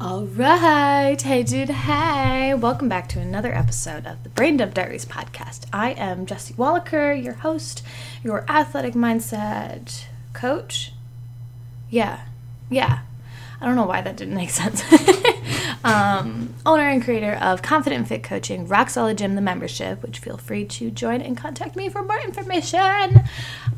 All 0.00 0.24
right. 0.24 1.20
Hey, 1.20 1.42
dude. 1.42 1.68
Hey. 1.68 2.54
Welcome 2.54 2.88
back 2.88 3.06
to 3.10 3.20
another 3.20 3.54
episode 3.54 4.06
of 4.06 4.22
the 4.22 4.30
Brain 4.30 4.56
Dump 4.56 4.72
Diaries 4.72 5.04
podcast. 5.04 5.66
I 5.74 5.90
am 5.90 6.24
Jesse 6.24 6.54
Wallaker, 6.54 7.12
your 7.12 7.34
host, 7.34 7.82
your 8.24 8.50
athletic 8.50 8.94
mindset 8.94 10.04
coach. 10.32 10.94
Yeah. 11.90 12.22
Yeah. 12.70 13.00
I 13.60 13.66
don't 13.66 13.76
know 13.76 13.84
why 13.84 14.00
that 14.00 14.16
didn't 14.16 14.36
make 14.36 14.48
sense. 14.50 14.82
um, 15.84 16.54
owner 16.64 16.88
and 16.88 17.04
creator 17.04 17.34
of 17.34 17.60
Confident 17.60 18.08
Fit 18.08 18.22
Coaching, 18.22 18.66
Rock 18.66 18.88
Solid 18.88 19.18
Gym, 19.18 19.34
the 19.34 19.42
membership, 19.42 20.02
which 20.02 20.18
feel 20.18 20.38
free 20.38 20.64
to 20.64 20.90
join 20.90 21.20
and 21.20 21.36
contact 21.36 21.76
me 21.76 21.90
for 21.90 22.02
more 22.02 22.20
information. 22.20 23.20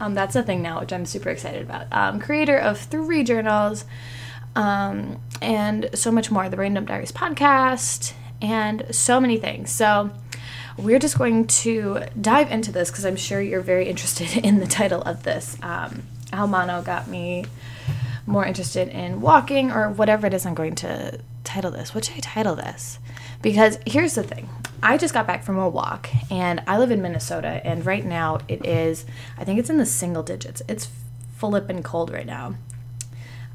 Um, 0.00 0.14
that's 0.14 0.36
a 0.36 0.44
thing 0.44 0.62
now, 0.62 0.78
which 0.78 0.92
I'm 0.92 1.04
super 1.04 1.30
excited 1.30 1.62
about. 1.62 1.88
Um, 1.90 2.20
creator 2.20 2.56
of 2.56 2.78
three 2.78 3.24
journals 3.24 3.86
um, 4.54 5.20
and 5.40 5.90
so 5.94 6.10
much 6.10 6.30
more. 6.30 6.48
The 6.48 6.56
Random 6.56 6.84
Diaries 6.84 7.12
podcast, 7.12 8.12
and 8.40 8.86
so 8.90 9.20
many 9.20 9.38
things. 9.38 9.70
So, 9.70 10.10
we're 10.76 10.98
just 10.98 11.18
going 11.18 11.46
to 11.46 12.06
dive 12.20 12.50
into 12.50 12.72
this 12.72 12.90
because 12.90 13.04
I'm 13.04 13.16
sure 13.16 13.40
you're 13.40 13.60
very 13.60 13.88
interested 13.88 14.36
in 14.44 14.60
the 14.60 14.66
title 14.66 15.02
of 15.02 15.22
this. 15.22 15.56
Um, 15.62 16.02
mono 16.32 16.82
got 16.82 17.08
me 17.08 17.44
more 18.26 18.46
interested 18.46 18.88
in 18.88 19.20
walking, 19.20 19.70
or 19.70 19.90
whatever 19.90 20.26
it 20.26 20.34
is 20.34 20.46
I'm 20.46 20.54
going 20.54 20.74
to 20.76 21.20
title 21.44 21.70
this. 21.70 21.94
What 21.94 22.04
should 22.04 22.16
I 22.16 22.20
title 22.20 22.54
this? 22.54 22.98
Because 23.42 23.78
here's 23.86 24.14
the 24.14 24.22
thing 24.22 24.48
I 24.82 24.96
just 24.96 25.12
got 25.12 25.26
back 25.26 25.42
from 25.44 25.58
a 25.58 25.68
walk, 25.68 26.08
and 26.30 26.62
I 26.66 26.78
live 26.78 26.90
in 26.90 27.02
Minnesota, 27.02 27.60
and 27.64 27.84
right 27.84 28.04
now 28.04 28.38
it 28.48 28.64
is, 28.64 29.04
I 29.36 29.44
think 29.44 29.58
it's 29.58 29.70
in 29.70 29.78
the 29.78 29.86
single 29.86 30.22
digits. 30.22 30.62
It's 30.68 30.88
flipping 31.36 31.82
cold 31.82 32.10
right 32.10 32.26
now. 32.26 32.54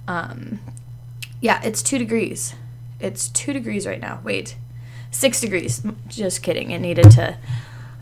Um, 0.07 0.59
yeah, 1.41 1.61
it's 1.63 1.81
two 1.81 1.97
degrees. 1.97 2.55
It's 2.99 3.29
two 3.29 3.53
degrees 3.53 3.85
right 3.85 3.99
now. 3.99 4.21
Wait, 4.23 4.55
six 5.11 5.39
degrees. 5.39 5.83
Just 6.07 6.41
kidding. 6.41 6.71
It 6.71 6.79
needed 6.79 7.11
to 7.11 7.37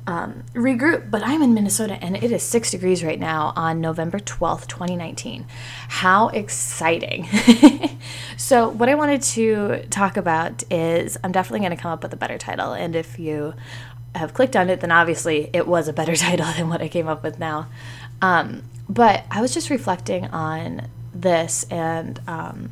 um, 0.08 0.44
regroup. 0.53 1.09
But 1.09 1.23
I'm 1.23 1.41
in 1.41 1.53
Minnesota 1.53 1.97
and 2.02 2.16
it 2.16 2.31
is 2.31 2.44
six 2.44 2.72
degrees 2.72 3.03
right 3.03 3.19
now 3.19 3.53
on 3.56 3.81
November 3.81 4.19
12th, 4.19 4.67
2019. 4.67 5.45
How 5.89 6.30
exciting! 6.30 7.28
so, 8.38 8.69
what 8.69 8.89
I 8.89 8.95
wanted 8.95 9.22
to 9.23 9.86
talk 9.89 10.17
about 10.17 10.63
is 10.72 11.17
I'm 11.23 11.31
definitely 11.31 11.59
going 11.59 11.75
to 11.75 11.81
come 11.81 11.91
up 11.91 12.03
with 12.03 12.13
a 12.13 12.17
better 12.17 12.38
title. 12.38 12.73
And 12.73 12.95
if 12.95 13.19
you 13.19 13.53
have 14.13 14.33
clicked 14.33 14.56
on 14.56 14.69
it, 14.69 14.80
then 14.80 14.91
obviously 14.91 15.50
it 15.53 15.67
was 15.67 15.88
a 15.88 15.94
better 15.94 16.16
title 16.16 16.52
than 16.53 16.69
what 16.69 16.81
I 16.81 16.88
came 16.88 17.08
up 17.08 17.23
with 17.23 17.39
now. 17.39 17.67
Um, 18.22 18.63
but 18.88 19.25
I 19.31 19.41
was 19.41 19.53
just 19.53 19.69
reflecting 19.69 20.25
on 20.28 20.88
this 21.13 21.66
and. 21.69 22.19
Um, 22.28 22.72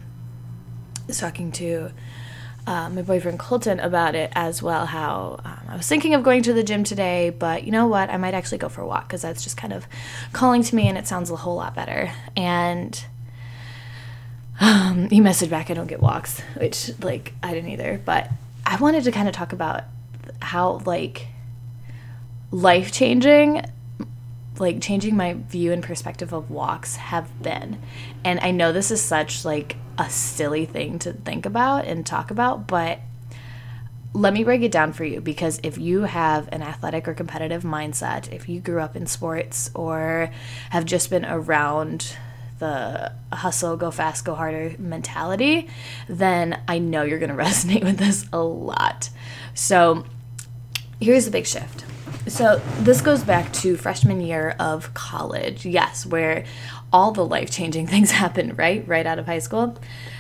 talking 1.12 1.52
to 1.54 1.92
uh, 2.66 2.90
my 2.90 3.02
boyfriend 3.02 3.40
Colton 3.40 3.80
about 3.80 4.16
it 4.16 4.32
as 4.36 4.64
well. 4.64 4.86
How 4.86 5.40
um, 5.44 5.60
I 5.70 5.76
was 5.78 5.88
thinking 5.88 6.14
of 6.14 6.24
going 6.24 6.44
to 6.44 6.54
the 6.54 6.64
gym 6.64 6.84
today, 6.84 7.30
but 7.30 7.66
you 7.66 7.72
know 7.72 7.88
what? 7.88 8.10
I 8.10 8.18
might 8.18 8.34
actually 8.34 8.60
go 8.60 8.70
for 8.70 8.82
a 8.82 8.88
walk 8.88 9.08
because 9.08 9.22
that's 9.22 9.44
just 9.44 9.58
kind 9.58 9.74
of 9.74 9.86
calling 10.32 10.64
to 10.64 10.76
me 10.76 10.88
and 10.88 10.98
it 10.98 11.08
sounds 11.08 11.30
a 11.30 11.36
whole 11.36 11.56
lot 11.56 11.76
better. 11.76 12.12
And 12.38 13.04
um, 14.62 15.10
he 15.10 15.20
messaged 15.20 15.50
back, 15.50 15.70
I 15.70 15.74
don't 15.74 15.88
get 15.88 16.02
walks, 16.02 16.40
which, 16.56 16.92
like, 17.02 17.34
I 17.44 17.54
didn't 17.54 17.72
either. 17.72 18.02
But 18.04 18.30
I 18.66 18.78
wanted 18.78 19.04
to 19.04 19.12
kind 19.12 19.28
of 19.28 19.34
talk 19.34 19.52
about 19.52 19.84
how, 20.42 20.82
like, 20.86 21.28
life 22.52 22.92
changing 22.92 23.66
like 24.60 24.80
changing 24.82 25.18
my 25.18 25.34
view 25.34 25.72
and 25.72 25.82
perspective 25.82 26.32
of 26.32 26.52
walks 26.52 26.96
have 26.96 27.42
been. 27.42 27.82
And 28.24 28.40
I 28.40 28.52
know 28.52 28.72
this 28.72 28.92
is 28.92 29.02
such 29.02 29.44
like 29.44 29.76
a 29.98 30.10
silly 30.10 30.66
thing 30.66 31.00
to 31.00 31.14
think 31.14 31.46
about 31.46 31.86
and 31.86 32.06
talk 32.06 32.32
about, 32.32 32.68
but 32.68 33.00
let 34.14 34.34
me 34.34 34.44
break 34.44 34.62
it 34.62 34.72
down 34.72 34.94
for 34.94 35.04
you 35.04 35.20
because 35.20 35.60
if 35.64 35.78
you 35.78 36.02
have 36.02 36.48
an 36.52 36.62
athletic 36.62 37.08
or 37.08 37.14
competitive 37.14 37.64
mindset, 37.64 38.32
if 38.32 38.48
you 38.48 38.60
grew 38.60 38.80
up 38.80 38.96
in 38.96 39.08
sports 39.08 39.72
or 39.74 40.30
have 40.70 40.86
just 40.86 41.10
been 41.10 41.26
around 41.26 42.16
the 42.60 43.12
hustle, 43.32 43.76
go 43.76 43.92
fast, 43.92 44.24
go 44.24 44.36
harder 44.36 44.76
mentality, 44.78 45.68
then 46.08 46.62
I 46.68 46.80
know 46.80 47.04
you're 47.04 47.20
going 47.20 47.30
to 47.36 47.44
resonate 47.44 47.84
with 47.84 47.98
this 47.98 48.26
a 48.32 48.42
lot. 48.42 49.10
So, 49.54 50.06
here's 51.00 51.26
the 51.26 51.32
big 51.32 51.46
shift. 51.46 51.86
So, 52.28 52.62
this 52.80 53.02
goes 53.02 53.24
back 53.24 53.52
to 53.54 53.76
freshman 53.76 54.22
year 54.22 54.56
of 54.60 54.94
college, 54.94 55.66
yes, 55.66 56.06
where 56.06 56.46
all 56.94 57.12
the 57.12 57.26
life 57.26 57.52
changing 57.52 57.88
things 57.94 58.12
happen, 58.12 58.56
right? 58.56 58.88
Right 58.88 59.06
out 59.06 59.20
of 59.20 59.26
high 59.26 59.40
school. 59.40 59.78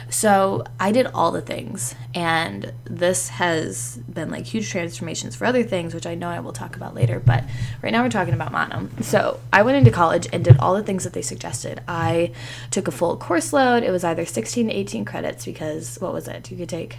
So 0.09 0.63
I 0.79 0.91
did 0.91 1.07
all 1.07 1.31
the 1.31 1.41
things, 1.41 1.95
and 2.13 2.73
this 2.83 3.29
has 3.29 3.97
been 3.97 4.29
like 4.29 4.45
huge 4.45 4.69
transformations 4.69 5.35
for 5.35 5.45
other 5.45 5.63
things, 5.63 5.93
which 5.93 6.05
I 6.05 6.13
know 6.13 6.27
I 6.29 6.39
will 6.39 6.51
talk 6.51 6.75
about 6.75 6.93
later. 6.93 7.19
But 7.19 7.45
right 7.81 7.91
now 7.91 8.03
we're 8.03 8.09
talking 8.09 8.33
about 8.33 8.51
mono. 8.51 8.89
So 9.01 9.39
I 9.51 9.63
went 9.63 9.77
into 9.77 9.91
college 9.91 10.27
and 10.33 10.43
did 10.43 10.57
all 10.57 10.75
the 10.75 10.83
things 10.83 11.03
that 11.05 11.13
they 11.13 11.21
suggested. 11.21 11.81
I 11.87 12.31
took 12.69 12.87
a 12.87 12.91
full 12.91 13.15
course 13.17 13.53
load. 13.53 13.83
It 13.83 13.91
was 13.91 14.03
either 14.03 14.25
16 14.25 14.67
to 14.67 14.73
18 14.73 15.05
credits 15.05 15.45
because 15.45 15.97
what 15.99 16.13
was 16.13 16.27
it? 16.27 16.51
You 16.51 16.57
could 16.57 16.69
take 16.69 16.97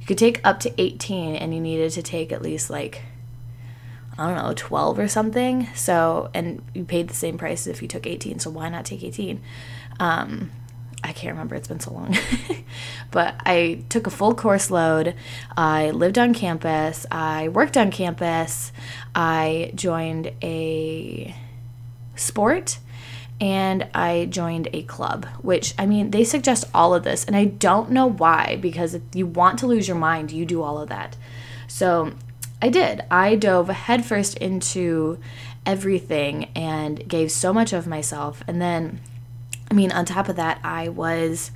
you 0.00 0.06
could 0.06 0.18
take 0.18 0.40
up 0.44 0.60
to 0.60 0.80
18, 0.80 1.36
and 1.36 1.54
you 1.54 1.60
needed 1.60 1.92
to 1.92 2.02
take 2.02 2.32
at 2.32 2.42
least 2.42 2.70
like 2.70 3.02
I 4.20 4.26
don't 4.26 4.36
know, 4.36 4.52
12 4.54 4.98
or 4.98 5.08
something. 5.08 5.66
So, 5.74 6.30
and 6.34 6.62
you 6.74 6.84
paid 6.84 7.08
the 7.08 7.14
same 7.14 7.38
price 7.38 7.62
as 7.62 7.68
if 7.68 7.80
you 7.80 7.88
took 7.88 8.06
18. 8.06 8.38
So, 8.38 8.50
why 8.50 8.68
not 8.68 8.84
take 8.84 9.02
18? 9.02 9.40
Um, 9.98 10.50
I 11.02 11.12
can't 11.14 11.32
remember, 11.32 11.54
it's 11.54 11.68
been 11.68 11.80
so 11.80 11.92
long. 11.92 12.14
but 13.10 13.36
I 13.46 13.82
took 13.88 14.06
a 14.06 14.10
full 14.10 14.34
course 14.34 14.70
load. 14.70 15.14
I 15.56 15.90
lived 15.92 16.18
on 16.18 16.34
campus. 16.34 17.06
I 17.10 17.48
worked 17.48 17.78
on 17.78 17.90
campus. 17.90 18.72
I 19.14 19.72
joined 19.74 20.32
a 20.42 21.34
sport 22.14 22.78
and 23.40 23.88
I 23.94 24.26
joined 24.26 24.68
a 24.74 24.82
club, 24.82 25.24
which 25.40 25.72
I 25.78 25.86
mean, 25.86 26.10
they 26.10 26.24
suggest 26.24 26.66
all 26.74 26.94
of 26.94 27.04
this, 27.04 27.24
and 27.24 27.34
I 27.34 27.46
don't 27.46 27.90
know 27.90 28.06
why, 28.06 28.58
because 28.60 28.92
if 28.92 29.02
you 29.14 29.26
want 29.26 29.58
to 29.60 29.66
lose 29.66 29.88
your 29.88 29.96
mind, 29.96 30.30
you 30.30 30.44
do 30.44 30.60
all 30.60 30.78
of 30.78 30.90
that. 30.90 31.16
So 31.66 32.12
I 32.62 32.68
did. 32.68 33.02
I 33.10 33.36
dove 33.36 33.68
headfirst 33.68 34.36
into 34.36 35.18
everything 35.64 36.50
and 36.54 37.06
gave 37.08 37.30
so 37.30 37.52
much 37.52 37.72
of 37.72 37.86
myself. 37.86 38.42
And 38.46 38.60
then, 38.60 39.00
I 39.70 39.74
mean, 39.74 39.92
on 39.92 40.04
top 40.04 40.28
of 40.28 40.36
that, 40.36 40.60
I 40.62 40.88
was, 40.88 41.50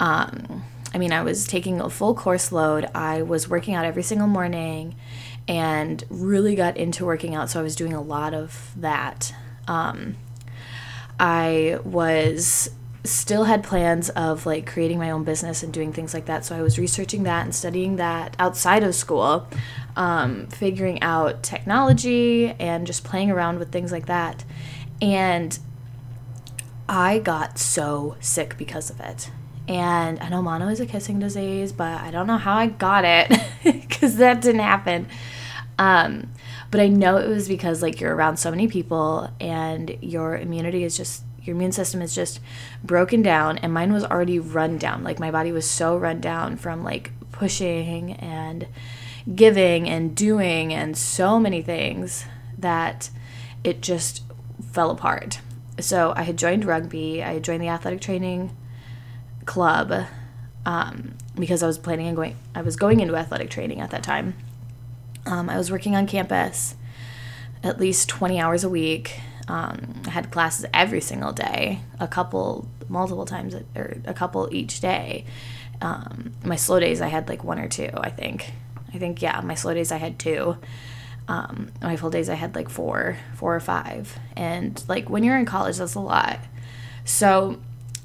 um, 0.00 0.64
I 0.94 0.98
mean, 0.98 1.12
I 1.12 1.22
was 1.22 1.46
taking 1.46 1.80
a 1.80 1.90
full 1.90 2.14
course 2.14 2.52
load. 2.52 2.88
I 2.94 3.22
was 3.22 3.48
working 3.48 3.74
out 3.74 3.84
every 3.84 4.02
single 4.02 4.28
morning 4.28 4.94
and 5.46 6.04
really 6.08 6.54
got 6.54 6.76
into 6.76 7.04
working 7.04 7.34
out. 7.34 7.50
So 7.50 7.60
I 7.60 7.62
was 7.62 7.74
doing 7.74 7.94
a 7.94 8.02
lot 8.02 8.34
of 8.34 8.72
that. 8.76 9.34
Um, 9.66 10.16
I 11.18 11.78
was 11.84 12.70
still 13.08 13.44
had 13.44 13.62
plans 13.62 14.10
of 14.10 14.46
like 14.46 14.66
creating 14.66 14.98
my 14.98 15.10
own 15.10 15.24
business 15.24 15.62
and 15.62 15.72
doing 15.72 15.92
things 15.92 16.14
like 16.14 16.26
that. 16.26 16.44
So 16.44 16.56
I 16.56 16.62
was 16.62 16.78
researching 16.78 17.24
that 17.24 17.44
and 17.44 17.54
studying 17.54 17.96
that 17.96 18.36
outside 18.38 18.82
of 18.82 18.94
school, 18.94 19.46
um, 19.96 20.46
figuring 20.48 21.02
out 21.02 21.42
technology 21.42 22.54
and 22.58 22.86
just 22.86 23.04
playing 23.04 23.30
around 23.30 23.58
with 23.58 23.72
things 23.72 23.92
like 23.92 24.06
that. 24.06 24.44
And 25.00 25.58
I 26.88 27.18
got 27.18 27.58
so 27.58 28.16
sick 28.20 28.56
because 28.56 28.90
of 28.90 29.00
it. 29.00 29.30
And 29.66 30.18
I 30.20 30.30
know 30.30 30.40
mono 30.40 30.68
is 30.68 30.80
a 30.80 30.86
kissing 30.86 31.18
disease, 31.18 31.72
but 31.72 32.00
I 32.00 32.10
don't 32.10 32.26
know 32.26 32.38
how 32.38 32.54
I 32.54 32.68
got 32.68 33.04
it 33.04 33.38
because 33.64 34.16
that 34.16 34.40
didn't 34.40 34.62
happen. 34.62 35.08
Um, 35.78 36.30
but 36.70 36.80
I 36.80 36.88
know 36.88 37.16
it 37.16 37.28
was 37.28 37.48
because 37.48 37.82
like 37.82 38.00
you're 38.00 38.14
around 38.14 38.38
so 38.38 38.50
many 38.50 38.68
people 38.68 39.30
and 39.40 39.96
your 40.00 40.36
immunity 40.36 40.84
is 40.84 40.96
just 40.96 41.22
your 41.48 41.56
immune 41.56 41.72
system 41.72 42.00
is 42.02 42.14
just 42.14 42.38
broken 42.84 43.22
down 43.22 43.58
and 43.58 43.72
mine 43.72 43.92
was 43.92 44.04
already 44.04 44.38
run 44.38 44.78
down. 44.78 45.02
Like 45.02 45.18
my 45.18 45.30
body 45.30 45.50
was 45.50 45.68
so 45.68 45.96
run 45.96 46.20
down 46.20 46.56
from 46.56 46.84
like 46.84 47.10
pushing 47.32 48.12
and 48.12 48.68
giving 49.34 49.88
and 49.88 50.14
doing 50.14 50.72
and 50.72 50.96
so 50.96 51.40
many 51.40 51.62
things 51.62 52.24
that 52.56 53.10
it 53.64 53.80
just 53.80 54.22
fell 54.72 54.90
apart. 54.90 55.40
So 55.80 56.12
i 56.16 56.22
had 56.22 56.36
joined 56.36 56.64
rugby 56.64 57.22
i 57.22 57.34
had 57.34 57.44
joined 57.44 57.62
the 57.62 57.68
athletic 57.68 58.00
training 58.00 58.56
club 59.44 60.06
um, 60.66 61.14
because 61.38 61.62
i 61.62 61.66
was 61.68 61.78
planning 61.78 62.08
on 62.08 62.14
going 62.14 62.36
i 62.54 62.62
was 62.62 62.74
going 62.74 63.00
into 63.00 63.14
athletic 63.14 63.48
training 63.48 63.80
at 63.80 63.90
that 63.90 64.02
time. 64.02 64.34
Um, 65.24 65.48
i 65.48 65.56
was 65.56 65.70
working 65.70 65.94
on 65.94 66.06
campus 66.06 66.74
at 67.62 67.78
least 67.78 68.08
20 68.08 68.40
hours 68.40 68.64
a 68.64 68.68
week 68.68 69.20
um, 69.48 70.02
I 70.06 70.10
had 70.10 70.30
classes 70.30 70.66
every 70.74 71.00
single 71.00 71.32
day, 71.32 71.80
a 71.98 72.06
couple, 72.06 72.68
multiple 72.88 73.24
times, 73.24 73.54
or 73.74 73.96
a 74.04 74.14
couple 74.14 74.48
each 74.52 74.80
day. 74.80 75.24
Um, 75.80 76.32
my 76.44 76.56
slow 76.56 76.78
days, 76.78 77.00
I 77.00 77.08
had 77.08 77.28
like 77.28 77.42
one 77.44 77.58
or 77.58 77.68
two, 77.68 77.90
I 77.94 78.10
think. 78.10 78.52
I 78.92 78.98
think, 78.98 79.22
yeah, 79.22 79.40
my 79.40 79.54
slow 79.54 79.74
days, 79.74 79.90
I 79.90 79.96
had 79.96 80.18
two. 80.18 80.58
Um, 81.28 81.72
my 81.82 81.96
full 81.96 82.10
days, 82.10 82.28
I 82.28 82.34
had 82.34 82.54
like 82.54 82.68
four, 82.68 83.18
four 83.34 83.54
or 83.54 83.60
five. 83.60 84.18
And 84.36 84.82
like 84.88 85.10
when 85.10 85.24
you're 85.24 85.36
in 85.36 85.46
college, 85.46 85.78
that's 85.78 85.94
a 85.94 86.00
lot. 86.00 86.40
So 87.04 87.60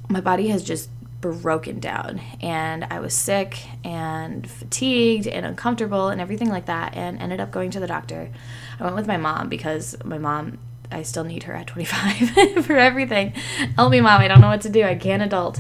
my 0.09 0.21
body 0.21 0.47
has 0.49 0.63
just 0.63 0.89
broken 1.21 1.79
down 1.79 2.19
and 2.41 2.83
I 2.83 2.99
was 2.99 3.13
sick 3.13 3.65
and 3.83 4.49
fatigued 4.49 5.25
and 5.25 5.45
uncomfortable 5.45 6.09
and 6.09 6.19
everything 6.19 6.49
like 6.49 6.65
that 6.65 6.95
and 6.95 7.21
ended 7.21 7.39
up 7.39 7.49
going 7.49 7.71
to 7.71 7.79
the 7.79 7.87
doctor. 7.87 8.29
I 8.77 8.83
went 8.83 8.97
with 8.97 9.07
my 9.07 9.15
mom 9.15 9.47
because 9.47 9.95
my 10.03 10.17
mom 10.17 10.59
I 10.91 11.03
still 11.03 11.23
need 11.23 11.43
her 11.43 11.53
at 11.53 11.67
25 11.67 12.65
for 12.65 12.77
everything. 12.77 13.31
Help 13.75 13.91
me, 13.91 14.01
mom. 14.01 14.21
I 14.21 14.27
don't 14.27 14.41
know 14.41 14.49
what 14.49 14.61
to 14.61 14.69
do. 14.69 14.83
I 14.83 14.95
can't 14.95 15.23
adult. 15.23 15.59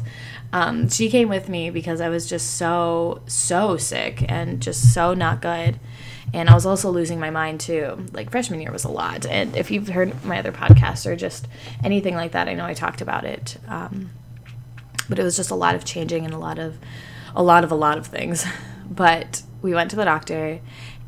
Um, 0.51 0.87
she 0.87 1.09
came 1.09 1.29
with 1.29 1.49
me 1.49 1.71
because 1.71 1.99
I 1.99 2.09
was 2.09 2.29
just 2.29 2.57
so, 2.57 3.21
so 3.25 3.77
sick 3.77 4.23
and 4.29 4.61
just 4.61 4.93
so 4.93 5.13
not 5.15 5.41
good. 5.41 5.79
And 6.31 6.49
I 6.49 6.53
was 6.53 6.65
also 6.65 6.91
losing 6.91 7.19
my 7.19 7.31
mind 7.31 7.59
too. 7.59 8.05
Like 8.11 8.29
freshman 8.29 8.61
year 8.61 8.71
was 8.71 8.83
a 8.83 8.89
lot. 8.89 9.25
And 9.25 9.55
if 9.55 9.71
you've 9.71 9.87
heard 9.87 10.23
my 10.23 10.39
other 10.39 10.51
podcasts 10.51 11.05
or 11.09 11.15
just 11.15 11.47
anything 11.83 12.15
like 12.15 12.31
that, 12.33 12.47
I 12.47 12.53
know 12.53 12.65
I 12.65 12.73
talked 12.73 13.01
about 13.01 13.25
it. 13.25 13.57
Um, 13.67 14.11
but 15.09 15.19
it 15.19 15.23
was 15.23 15.35
just 15.35 15.51
a 15.51 15.55
lot 15.55 15.75
of 15.75 15.85
changing 15.85 16.25
and 16.25 16.33
a 16.33 16.37
lot 16.37 16.59
of, 16.59 16.77
a 17.35 17.43
lot 17.43 17.63
of, 17.63 17.71
a 17.71 17.75
lot 17.75 17.97
of 17.97 18.07
things. 18.07 18.45
But 18.85 19.41
we 19.63 19.73
went 19.73 19.89
to 19.91 19.95
the 19.95 20.05
doctor 20.05 20.59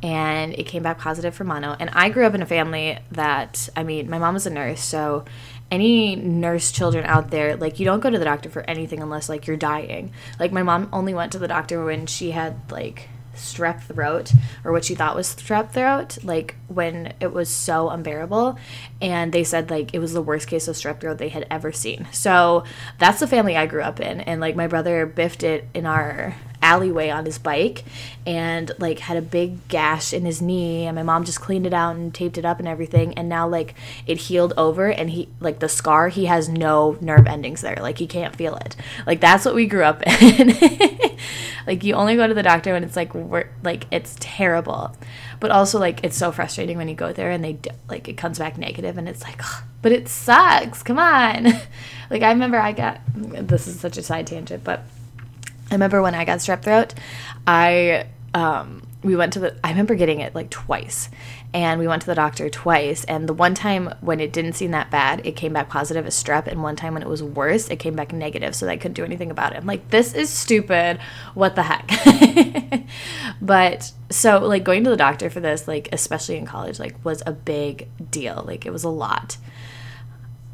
and 0.05 0.53
it 0.53 0.67
came 0.67 0.83
back 0.83 0.99
positive 0.99 1.33
for 1.33 1.43
mono. 1.43 1.75
And 1.79 1.89
I 1.91 2.09
grew 2.09 2.27
up 2.27 2.35
in 2.35 2.43
a 2.43 2.45
family 2.45 2.99
that, 3.13 3.67
I 3.75 3.81
mean, 3.81 4.07
my 4.07 4.19
mom 4.19 4.35
was 4.35 4.45
a 4.45 4.51
nurse, 4.51 4.81
so 4.81 5.25
any 5.71 6.15
nurse 6.15 6.71
children 6.71 7.05
out 7.05 7.31
there, 7.31 7.55
like, 7.55 7.79
you 7.79 7.85
don't 7.85 8.01
go 8.01 8.11
to 8.11 8.19
the 8.19 8.25
doctor 8.25 8.51
for 8.51 8.61
anything 8.69 9.01
unless, 9.01 9.29
like, 9.29 9.47
you're 9.47 9.57
dying. 9.57 10.13
Like, 10.39 10.51
my 10.51 10.61
mom 10.61 10.89
only 10.93 11.15
went 11.15 11.31
to 11.31 11.39
the 11.39 11.47
doctor 11.47 11.83
when 11.83 12.05
she 12.05 12.29
had, 12.29 12.71
like, 12.71 13.09
strep 13.33 13.81
throat 13.81 14.31
or 14.63 14.71
what 14.71 14.85
she 14.85 14.95
thought 14.95 15.13
was 15.13 15.35
strep 15.35 15.71
throat 15.71 16.17
like 16.23 16.55
when 16.69 17.13
it 17.19 17.33
was 17.33 17.49
so 17.49 17.89
unbearable 17.89 18.57
and 19.01 19.33
they 19.33 19.43
said 19.43 19.69
like 19.69 19.93
it 19.93 19.99
was 19.99 20.13
the 20.13 20.21
worst 20.21 20.47
case 20.47 20.69
of 20.69 20.75
strep 20.77 21.01
throat 21.01 21.17
they 21.17 21.27
had 21.27 21.45
ever 21.51 21.69
seen 21.69 22.07
so 22.13 22.63
that's 22.97 23.19
the 23.19 23.27
family 23.27 23.57
i 23.57 23.65
grew 23.65 23.81
up 23.81 23.99
in 23.99 24.21
and 24.21 24.39
like 24.39 24.55
my 24.55 24.67
brother 24.67 25.05
biffed 25.05 25.43
it 25.43 25.67
in 25.73 25.85
our 25.85 26.33
alleyway 26.65 27.11
on 27.11 27.25
his 27.25 27.37
bike 27.37 27.83
and 28.25 28.71
like 28.79 28.97
had 28.97 29.15
a 29.17 29.21
big 29.21 29.67
gash 29.67 30.11
in 30.13 30.25
his 30.25 30.41
knee 30.41 30.87
and 30.87 30.95
my 30.95 31.03
mom 31.03 31.23
just 31.23 31.39
cleaned 31.39 31.67
it 31.67 31.73
out 31.73 31.95
and 31.95 32.11
taped 32.11 32.39
it 32.39 32.45
up 32.45 32.57
and 32.57 32.67
everything 32.67 33.13
and 33.13 33.29
now 33.29 33.47
like 33.47 33.75
it 34.07 34.17
healed 34.17 34.51
over 34.57 34.87
and 34.87 35.11
he 35.11 35.29
like 35.39 35.59
the 35.59 35.69
scar 35.69 36.09
he 36.09 36.25
has 36.25 36.49
no 36.49 36.97
nerve 37.01 37.27
endings 37.27 37.61
there. 37.61 37.77
Like 37.79 37.99
he 37.99 38.07
can't 38.07 38.35
feel 38.35 38.55
it. 38.55 38.75
Like 39.05 39.21
that's 39.21 39.45
what 39.45 39.53
we 39.53 39.67
grew 39.67 39.83
up 39.83 40.01
in. 40.21 40.57
Like 41.67 41.83
you 41.83 41.93
only 41.93 42.15
go 42.15 42.27
to 42.27 42.33
the 42.33 42.43
doctor 42.43 42.73
when 42.73 42.83
it's 42.83 42.95
like 42.95 43.13
we're 43.13 43.49
like 43.63 43.85
it's 43.91 44.15
terrible. 44.19 44.95
But 45.39 45.51
also 45.51 45.79
like 45.79 46.03
it's 46.03 46.17
so 46.17 46.31
frustrating 46.31 46.77
when 46.77 46.87
you 46.87 46.95
go 46.95 47.13
there 47.13 47.29
and 47.29 47.43
they 47.43 47.59
like 47.87 48.07
it 48.07 48.17
comes 48.17 48.39
back 48.39 48.57
negative 48.57 48.97
and 48.97 49.07
it's 49.07 49.23
like 49.23 49.41
but 49.83 49.91
it 49.91 50.07
sucks. 50.07 50.81
Come 50.81 50.97
on. 50.97 51.47
Like 52.07 52.21
i 52.21 52.29
remember 52.29 52.59
i 52.59 52.71
got 52.71 53.01
this 53.15 53.65
is 53.65 53.79
such 53.79 53.97
a 53.97 54.03
side 54.03 54.27
tangent 54.27 54.63
but 54.63 54.83
I 55.75 55.77
remember 55.77 56.01
when 56.01 56.15
I 56.15 56.23
got 56.23 56.39
strep 56.39 56.63
throat, 56.63 56.93
I 57.45 58.07
um, 58.33 58.87
we 59.03 59.17
went 59.17 59.33
to 59.33 59.39
the 59.39 59.57
I 59.61 59.71
remember 59.71 59.95
getting 59.95 60.21
it 60.21 60.33
like 60.33 60.49
twice. 60.49 61.09
And 61.53 61.81
we 61.81 61.87
went 61.87 62.01
to 62.01 62.07
the 62.07 62.15
doctor 62.15 62.49
twice. 62.49 63.03
And 63.05 63.27
the 63.27 63.33
one 63.33 63.55
time 63.55 63.93
when 63.99 64.21
it 64.21 64.31
didn't 64.31 64.53
seem 64.53 64.71
that 64.71 64.89
bad, 64.91 65.25
it 65.25 65.35
came 65.37 65.51
back 65.51 65.67
positive 65.67 66.05
as 66.05 66.21
strep. 66.21 66.47
And 66.47 66.63
one 66.63 66.77
time 66.77 66.93
when 66.93 67.03
it 67.03 67.09
was 67.09 67.23
worse, 67.23 67.69
it 67.69 67.77
came 67.77 67.95
back 67.95 68.13
negative. 68.13 68.55
So 68.55 68.67
I 68.69 68.77
couldn't 68.77 68.93
do 68.93 69.03
anything 69.05 69.31
about 69.31 69.53
it. 69.53 69.57
I'm 69.57 69.65
like, 69.65 69.89
this 69.89 70.13
is 70.13 70.29
stupid. 70.29 70.99
What 71.33 71.55
the 71.55 71.63
heck? 71.63 72.85
but 73.41 73.91
so, 74.09 74.39
like, 74.39 74.65
going 74.65 74.83
to 74.83 74.89
the 74.89 74.97
doctor 74.97 75.29
for 75.29 75.39
this, 75.39 75.65
like, 75.65 75.87
especially 75.93 76.35
in 76.35 76.45
college, 76.45 76.77
like, 76.77 77.03
was 77.05 77.23
a 77.25 77.31
big 77.31 77.87
deal. 78.11 78.43
Like, 78.45 78.65
it 78.65 78.71
was 78.71 78.83
a 78.83 78.89
lot. 78.89 79.37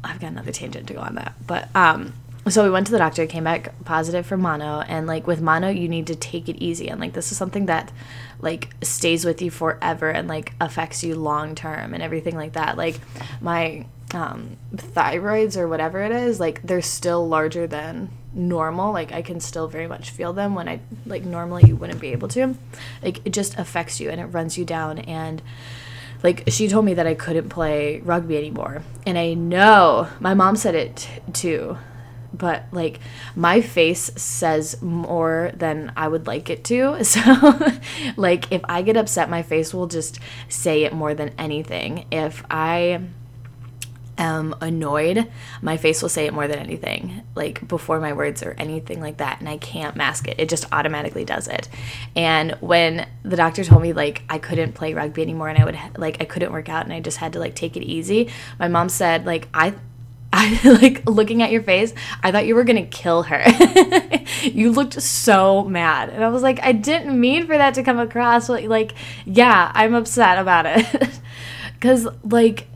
I've 0.04 0.20
got 0.20 0.30
another 0.30 0.52
tangent 0.52 0.86
to 0.88 0.94
go 0.94 1.00
on 1.00 1.16
that. 1.16 1.34
But, 1.46 1.68
um, 1.74 2.12
so 2.48 2.64
we 2.64 2.70
went 2.70 2.86
to 2.86 2.92
the 2.92 2.98
doctor 2.98 3.26
came 3.26 3.44
back 3.44 3.72
positive 3.84 4.26
for 4.26 4.36
mono 4.36 4.80
and 4.80 5.06
like 5.06 5.26
with 5.26 5.40
mono 5.40 5.68
you 5.68 5.88
need 5.88 6.06
to 6.08 6.14
take 6.16 6.48
it 6.48 6.56
easy 6.56 6.88
and 6.88 7.00
like 7.00 7.12
this 7.12 7.30
is 7.30 7.38
something 7.38 7.66
that 7.66 7.92
like 8.42 8.74
stays 8.82 9.24
with 9.24 9.40
you 9.40 9.50
forever 9.50 10.10
and 10.10 10.28
like 10.28 10.52
affects 10.60 11.02
you 11.02 11.14
long 11.14 11.54
term 11.54 11.94
and 11.94 12.02
everything 12.02 12.36
like 12.36 12.52
that. 12.52 12.76
Like 12.76 13.00
my 13.40 13.86
um, 14.12 14.58
thyroids 14.74 15.56
or 15.56 15.68
whatever 15.68 16.02
it 16.02 16.12
is 16.12 16.38
like 16.38 16.60
they're 16.62 16.82
still 16.82 17.26
larger 17.26 17.66
than 17.66 18.10
normal. 18.34 18.92
Like 18.92 19.12
i 19.12 19.22
can 19.22 19.40
still 19.40 19.68
very 19.68 19.86
much 19.86 20.10
feel 20.10 20.32
them 20.32 20.54
when 20.54 20.68
i 20.68 20.80
like 21.06 21.24
normally 21.24 21.64
you 21.66 21.76
wouldn't 21.76 22.00
be 22.00 22.08
able 22.08 22.28
to. 22.28 22.56
Like 23.02 23.24
it 23.24 23.32
just 23.32 23.56
affects 23.58 24.00
you 24.00 24.10
and 24.10 24.20
it 24.20 24.26
runs 24.26 24.58
you 24.58 24.64
down 24.64 24.98
and 24.98 25.40
like 26.24 26.44
she 26.48 26.68
told 26.68 26.84
me 26.84 26.94
that 26.94 27.06
i 27.06 27.14
couldn't 27.14 27.48
play 27.48 28.00
rugby 28.00 28.36
anymore. 28.36 28.82
And 29.06 29.16
i 29.16 29.34
know 29.34 30.08
my 30.18 30.34
mom 30.34 30.56
said 30.56 30.74
it 30.74 31.08
too 31.32 31.78
but 32.32 32.64
like 32.72 33.00
my 33.36 33.60
face 33.60 34.10
says 34.16 34.80
more 34.82 35.52
than 35.54 35.92
I 35.96 36.08
would 36.08 36.26
like 36.26 36.50
it 36.50 36.64
to. 36.64 37.02
So 37.12 37.58
like 38.16 38.50
if 38.50 38.62
I 38.64 38.80
get 38.82 38.96
upset, 38.96 39.28
my 39.28 39.42
face 39.42 39.74
will 39.74 39.86
just 39.86 40.18
say 40.48 40.84
it 40.84 40.94
more 40.94 41.12
than 41.14 41.30
anything. 41.36 42.06
If 42.10 42.42
I 42.50 43.00
am 44.18 44.54
annoyed, 44.60 45.30
my 45.60 45.76
face 45.76 46.00
will 46.00 46.08
say 46.08 46.26
it 46.26 46.32
more 46.32 46.48
than 46.48 46.58
anything, 46.58 47.22
like 47.34 47.66
before 47.66 48.00
my 48.00 48.12
words 48.12 48.42
or 48.42 48.54
anything 48.58 49.00
like 49.00 49.18
that. 49.18 49.40
And 49.40 49.48
I 49.48 49.58
can't 49.58 49.96
mask 49.96 50.28
it. 50.28 50.38
It 50.38 50.48
just 50.48 50.64
automatically 50.72 51.24
does 51.24 51.48
it. 51.48 51.68
And 52.16 52.52
when 52.60 53.06
the 53.24 53.36
doctor 53.36 53.64
told 53.64 53.82
me 53.82 53.92
like 53.92 54.22
I 54.28 54.38
couldn't 54.38 54.72
play 54.72 54.94
rugby 54.94 55.22
anymore 55.22 55.48
and 55.48 55.58
I 55.58 55.64
would 55.64 55.78
like 55.98 56.18
I 56.20 56.24
couldn't 56.24 56.52
work 56.52 56.68
out 56.68 56.84
and 56.84 56.92
I 56.92 57.00
just 57.00 57.18
had 57.18 57.34
to 57.34 57.40
like 57.40 57.54
take 57.54 57.76
it 57.76 57.82
easy, 57.82 58.30
my 58.58 58.68
mom 58.68 58.88
said 58.88 59.26
like 59.26 59.48
I 59.52 59.74
I 60.32 60.58
like 60.82 61.08
looking 61.08 61.42
at 61.42 61.50
your 61.50 61.62
face, 61.62 61.92
I 62.22 62.32
thought 62.32 62.46
you 62.46 62.54
were 62.54 62.64
gonna 62.64 62.86
kill 62.86 63.24
her. 63.24 63.44
you 64.42 64.72
looked 64.72 65.00
so 65.00 65.64
mad. 65.64 66.08
And 66.08 66.24
I 66.24 66.28
was 66.28 66.42
like, 66.42 66.60
I 66.62 66.72
didn't 66.72 67.18
mean 67.18 67.46
for 67.46 67.56
that 67.56 67.74
to 67.74 67.82
come 67.82 67.98
across. 67.98 68.48
Like, 68.48 68.94
yeah, 69.26 69.70
I'm 69.74 69.94
upset 69.94 70.38
about 70.38 70.66
it. 70.66 71.20
Cause 71.80 72.06
like 72.24 72.68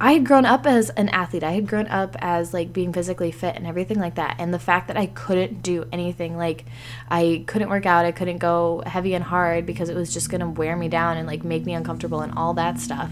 I 0.00 0.14
had 0.14 0.26
grown 0.26 0.46
up 0.46 0.66
as 0.66 0.90
an 0.90 1.08
athlete. 1.10 1.44
I 1.44 1.52
had 1.52 1.68
grown 1.68 1.86
up 1.86 2.16
as 2.20 2.52
like 2.52 2.72
being 2.72 2.92
physically 2.92 3.30
fit 3.30 3.54
and 3.54 3.66
everything 3.66 4.00
like 4.00 4.16
that. 4.16 4.36
And 4.38 4.52
the 4.52 4.58
fact 4.58 4.88
that 4.88 4.96
I 4.96 5.06
couldn't 5.06 5.62
do 5.62 5.86
anything, 5.92 6.36
like 6.36 6.64
I 7.08 7.44
couldn't 7.46 7.68
work 7.68 7.86
out, 7.86 8.04
I 8.04 8.12
couldn't 8.12 8.38
go 8.38 8.82
heavy 8.86 9.14
and 9.14 9.22
hard 9.22 9.66
because 9.66 9.88
it 9.88 9.94
was 9.94 10.12
just 10.12 10.30
gonna 10.30 10.50
wear 10.50 10.76
me 10.76 10.88
down 10.88 11.18
and 11.18 11.26
like 11.26 11.44
make 11.44 11.64
me 11.64 11.74
uncomfortable 11.74 12.20
and 12.20 12.32
all 12.36 12.54
that 12.54 12.80
stuff, 12.80 13.10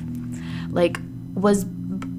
like 0.71 0.99
was 1.35 1.65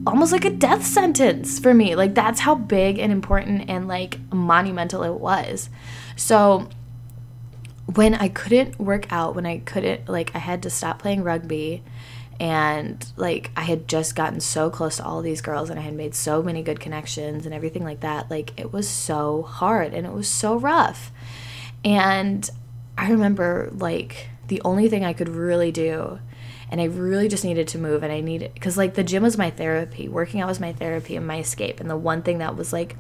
almost 0.06 0.32
like 0.32 0.46
a 0.46 0.50
death 0.50 0.86
sentence 0.86 1.60
for 1.60 1.74
me. 1.74 1.96
Like 1.96 2.14
that's 2.14 2.42
how 2.42 2.56
big 2.56 3.00
and 3.00 3.12
important 3.12 3.70
and 3.70 3.88
like 3.88 4.20
monumental 4.32 5.04
it 5.04 5.14
was. 5.14 5.70
So 6.16 6.70
when 7.94 8.16
I 8.16 8.30
couldn't 8.30 8.80
work 8.80 9.12
out, 9.12 9.36
when 9.36 9.46
I 9.46 9.60
couldn't 9.60 10.08
like 10.08 10.32
I 10.36 10.40
had 10.40 10.64
to 10.64 10.70
stop 10.70 11.00
playing 11.00 11.24
rugby 11.24 11.84
and 12.40 13.06
like 13.18 13.52
I 13.56 13.62
had 13.62 13.88
just 13.88 14.16
gotten 14.16 14.40
so 14.40 14.70
close 14.70 14.98
to 14.98 15.06
all 15.06 15.22
these 15.22 15.42
girls 15.42 15.70
and 15.70 15.80
I 15.80 15.84
had 15.84 15.94
made 15.94 16.16
so 16.16 16.42
many 16.42 16.64
good 16.64 16.80
connections 16.80 17.46
and 17.46 17.54
everything 17.54 17.84
like 17.84 18.00
that. 18.00 18.32
Like 18.32 18.60
it 18.60 18.74
was 18.74 18.90
so 18.90 19.44
hard 19.44 19.94
and 19.94 20.08
it 20.08 20.14
was 20.14 20.28
so 20.28 20.58
rough. 20.58 21.12
And 21.84 22.50
I 22.98 23.12
remember 23.12 23.70
like 23.74 24.30
the 24.48 24.62
only 24.66 24.90
thing 24.90 25.06
I 25.06 25.14
could 25.14 25.30
really 25.30 25.72
do 25.72 26.20
and 26.72 26.80
I 26.80 26.86
really 26.86 27.28
just 27.28 27.44
needed 27.44 27.68
to 27.70 27.78
move 27.78 28.02
and 28.02 28.14
I 28.14 28.22
needed 28.22 28.54
because 28.54 28.78
like 28.78 28.94
the 28.94 29.04
gym 29.04 29.24
was 29.24 29.38
my 29.38 29.50
therapy, 29.50 30.08
working 30.08 30.40
out 30.40 30.48
was 30.48 30.62
my 30.62 30.72
therapy 30.72 31.18
and 31.18 31.28
my 31.28 31.40
escape 31.40 31.82
and 31.82 31.90
the 31.90 31.98
one 31.98 32.22
thing 32.22 32.38
that 32.38 32.56
was 32.56 32.72
like 32.72 32.96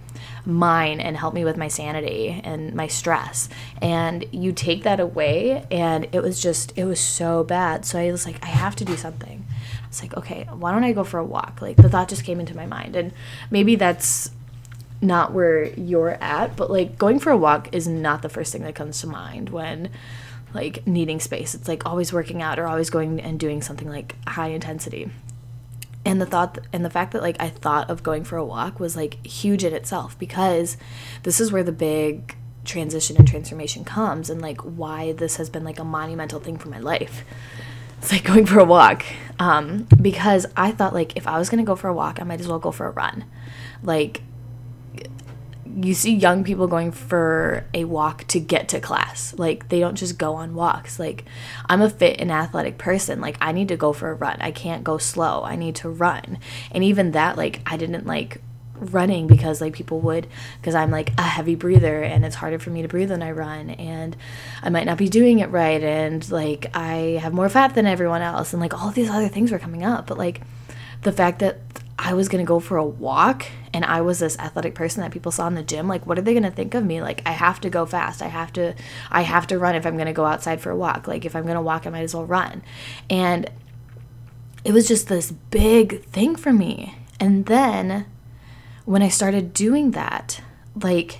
mine 0.46 1.00
and 1.00 1.16
helped 1.16 1.36
me 1.36 1.46
with 1.46 1.56
my 1.56 1.70
sanity 1.70 2.42
and 2.44 2.75
my 2.75 2.88
stress. 2.88 3.48
And 3.82 4.25
you 4.34 4.51
take 4.51 4.84
that 4.84 5.00
away 5.00 5.66
and 5.72 6.10
it 6.12 6.22
was 6.22 6.42
just 6.42 6.78
it 6.78 6.84
was 6.84 7.00
so 7.00 7.46
bad. 7.46 7.86
So 7.86 7.98
I 7.98 8.12
was 8.12 8.25
like 8.25 8.44
I 8.44 8.50
have 8.50 8.75
to 8.75 8.86
do 8.86 8.98
something. 8.98 9.46
It's 9.88 10.01
like, 10.01 10.18
okay, 10.18 10.48
why 10.51 10.74
don't 10.74 10.84
I 10.84 10.92
go 10.92 11.06
for 11.06 11.18
a 11.18 11.25
walk? 11.25 11.62
Like 11.62 11.78
the 11.78 11.90
thought 11.90 12.10
just 12.10 12.25
came 12.25 12.42
into 12.42 12.56
my 12.56 12.66
mind 12.66 12.98
and 12.98 13.13
maybe 13.50 13.75
that's 13.75 14.32
not 15.01 15.32
where 15.32 15.63
you're 15.80 16.18
at, 16.22 16.58
but 16.58 16.70
like 16.70 16.98
going 16.98 17.20
for 17.20 17.32
a 17.32 17.38
walk 17.38 17.74
is 17.74 17.88
not 17.88 18.22
the 18.22 18.30
first 18.30 18.51
thing 18.51 18.63
that 18.63 18.75
comes 18.75 19.00
to 19.01 19.08
mind 19.08 19.50
when 19.50 19.90
like 20.53 20.86
needing 20.88 21.20
space. 21.20 21.53
It's 21.53 21.67
like 21.67 21.86
always 21.86 22.13
working 22.13 22.41
out 22.41 22.60
or 22.60 22.67
always 22.67 22.89
going 22.89 23.20
and 23.20 23.39
doing 23.39 23.62
something 23.62 23.89
like 23.89 24.15
high 24.27 24.50
intensity. 24.50 25.10
And 26.03 26.20
the 26.20 26.25
thought 26.25 26.60
and 26.74 26.84
the 26.84 26.89
fact 26.89 27.12
that 27.13 27.22
like 27.22 27.38
I 27.39 27.50
thought 27.50 27.89
of 27.89 28.03
going 28.03 28.24
for 28.24 28.38
a 28.38 28.46
walk 28.46 28.79
was 28.79 28.96
like 28.96 29.25
huge 29.25 29.63
in 29.63 29.74
itself 29.74 30.17
because 30.17 30.77
this 31.24 31.39
is 31.39 31.51
where 31.51 31.63
the 31.63 31.72
big 31.72 32.36
transition 32.63 33.17
and 33.17 33.27
transformation 33.27 33.84
comes 33.84 34.29
and 34.29 34.41
like 34.41 34.62
why 34.62 35.13
this 35.13 35.38
has 35.38 35.50
been 35.50 35.63
like 35.63 35.79
a 35.79 35.84
monumental 35.84 36.39
thing 36.39 36.58
for 36.58 36.70
my 36.70 36.79
life. 36.79 37.24
It's 38.00 38.12
like 38.12 38.24
going 38.24 38.48
for 38.48 38.60
a 38.60 38.65
walk. 38.65 39.05
Um, 39.38 39.88
because 40.01 40.48
I 40.58 40.72
thought 40.72 40.93
like 40.93 41.15
if 41.15 41.27
I 41.27 41.38
was 41.38 41.50
gonna 41.50 41.63
go 41.63 41.75
for 41.75 41.88
a 41.88 41.93
walk, 41.93 42.20
I 42.20 42.24
might 42.24 42.39
as 42.39 42.48
well 42.48 42.60
go 42.60 42.72
for 42.72 42.88
a 42.88 42.91
run. 42.91 43.25
Like 43.84 44.24
you 45.75 45.94
see 45.94 46.13
young 46.13 46.44
people 46.44 46.68
going 46.68 46.92
for 46.92 47.66
a 47.74 47.86
walk 47.86 48.25
to 48.28 48.40
get 48.40 48.70
to 48.70 48.80
class. 48.80 49.34
Like 49.38 49.70
they 49.70 49.80
don't 49.80 49.96
just 49.96 50.18
go 50.18 50.36
on 50.36 50.56
walks. 50.56 51.00
Like 51.00 51.25
I'm 51.68 51.82
a 51.82 51.90
fit 51.90 52.20
and 52.20 52.32
athletic 52.32 52.78
person. 52.78 53.22
Like 53.22 53.38
I 53.42 53.51
need 53.51 53.68
to 53.70 53.78
go 53.78 53.94
for 53.94 54.10
a 54.10 54.13
run. 54.13 54.38
I 54.42 54.51
can't 54.51 54.84
go 54.84 54.98
slow. 54.98 55.44
I 55.44 55.56
need 55.56 55.75
to 55.78 55.90
run. 55.90 56.40
And 56.72 56.84
even 56.84 57.12
that 57.12 57.38
like 57.38 57.62
I 57.66 57.78
didn't 57.78 58.06
like 58.06 58.42
running 58.75 59.28
because 59.28 59.62
like 59.62 59.74
people 59.74 60.00
would 60.00 60.28
because 60.60 60.74
I'm 60.74 60.90
like 60.90 61.12
a 61.18 61.22
heavy 61.22 61.56
breather 61.56 62.01
and 62.01 62.25
it's 62.25 62.36
harder 62.36 62.58
for 62.58 62.72
me 62.72 62.82
to 62.82 62.88
breathe 62.88 63.12
when 63.12 63.22
I 63.22 63.32
run 63.32 63.70
and 63.70 64.18
I 64.63 64.70
might 64.70 64.86
not 64.86 64.98
be 64.98 65.08
doing 65.08 65.40
it 65.40 65.51
right 65.51 65.84
and 65.84 66.28
like 66.32 66.75
I 66.75 67.20
have 67.22 67.32
more 67.32 67.48
fat 67.48 67.75
than 67.75 67.86
everyone 67.86 68.24
else 68.24 68.54
and 68.54 68.62
like 68.62 68.74
all 68.74 68.90
these 68.90 69.10
other 69.10 69.28
things 69.28 69.51
were 69.51 69.60
coming 69.60 69.84
up 69.84 70.08
but 70.08 70.18
like 70.18 70.42
the 71.04 71.12
fact 71.12 71.40
that 71.40 71.60
I 72.03 72.15
was 72.15 72.29
going 72.29 72.43
to 72.43 72.48
go 72.48 72.60
for 72.60 72.77
a 72.77 72.84
walk 72.84 73.46
and 73.74 73.86
I 73.86 74.01
was 74.01 74.17
this 74.17 74.38
athletic 74.39 74.74
person 74.74 75.01
that 75.01 75.12
people 75.12 75.31
saw 75.31 75.46
in 75.46 75.53
the 75.53 75.62
gym 75.62 75.88
like 75.88 76.08
what 76.08 76.17
are 76.17 76.24
they 76.24 76.34
going 76.34 76.43
to 76.43 76.51
think 76.51 76.74
of 76.74 76.84
me? 76.84 77.00
Like 77.00 77.22
I 77.27 77.31
have 77.31 77.62
to 77.62 77.70
go 77.70 77.86
fast. 77.86 78.24
I 78.24 78.27
have 78.27 78.51
to 78.53 78.74
I 79.12 79.22
have 79.22 79.46
to 79.48 79.60
run 79.60 79.75
if 79.75 79.86
I'm 79.86 79.98
going 79.98 80.08
to 80.08 80.12
go 80.13 80.25
outside 80.25 80.62
for 80.62 80.72
a 80.72 80.75
walk. 80.75 81.08
Like 81.08 81.25
if 81.25 81.36
I'm 81.36 81.43
going 81.43 81.55
to 81.55 81.62
walk 81.62 81.86
I 81.86 81.91
might 81.91 82.01
as 82.01 82.15
well 82.15 82.25
run. 82.25 82.63
And 83.08 83.51
it 84.63 84.74
was 84.74 84.88
just 84.88 85.10
this 85.10 85.31
big 85.31 86.03
thing 86.05 86.36
for 86.36 86.51
me. 86.51 86.96
And 87.20 87.46
then 87.46 88.08
when 88.86 89.03
I 89.03 89.10
started 89.10 89.53
doing 89.53 89.91
that, 89.91 90.41
like 90.81 91.20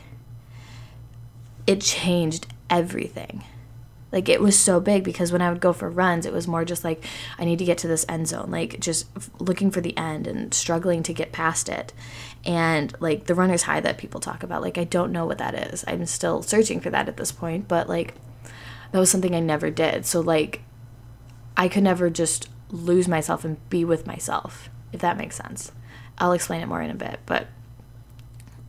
it 1.68 1.82
changed 1.82 2.48
everything. 2.72 3.44
Like 4.12 4.28
it 4.28 4.42
was 4.42 4.60
so 4.60 4.80
big 4.80 5.04
because 5.04 5.32
when 5.32 5.42
I 5.42 5.50
would 5.50 5.62
go 5.62 5.74
for 5.74 5.90
runs, 5.90 6.26
it 6.26 6.34
was 6.34 6.48
more 6.48 6.66
just 6.66 6.84
like 6.84 7.06
I 7.38 7.46
need 7.46 7.60
to 7.60 7.66
get 7.66 7.78
to 7.80 7.88
this 7.88 8.06
end 8.10 8.28
zone, 8.28 8.52
like 8.52 8.80
just 8.80 9.08
looking 9.40 9.72
for 9.72 9.82
the 9.82 9.98
end 9.98 10.28
and 10.28 10.54
struggling 10.54 11.02
to 11.04 11.14
get 11.14 11.32
past 11.32 11.70
it. 11.70 11.94
And 12.44 12.94
like 13.00 13.26
the 13.26 13.36
runner's 13.36 13.64
high 13.64 13.80
that 13.80 13.98
people 13.98 14.20
talk 14.20 14.44
about, 14.44 14.62
like 14.62 14.78
I 14.78 14.84
don't 14.84 15.12
know 15.12 15.26
what 15.26 15.38
that 15.38 15.56
is. 15.74 15.86
I'm 15.88 16.06
still 16.06 16.42
searching 16.42 16.80
for 16.80 16.90
that 16.90 17.08
at 17.08 17.18
this 17.18 17.32
point, 17.32 17.68
but 17.68 17.88
like 17.88 18.16
that 18.92 19.00
was 19.00 19.10
something 19.10 19.34
I 19.34 19.40
never 19.40 19.70
did. 19.70 20.06
So 20.06 20.20
like 20.20 20.62
I 21.56 21.68
could 21.68 21.84
never 21.84 22.10
just 22.10 22.50
lose 22.70 23.08
myself 23.08 23.46
and 23.46 23.58
be 23.70 23.86
with 23.86 24.08
myself, 24.08 24.70
if 24.92 25.02
that 25.02 25.18
makes 25.18 25.36
sense. 25.36 25.72
I'll 26.18 26.34
explain 26.34 26.62
it 26.62 26.68
more 26.68 26.82
in 26.82 26.92
a 26.92 26.96
bit, 26.96 27.20
but 27.26 27.48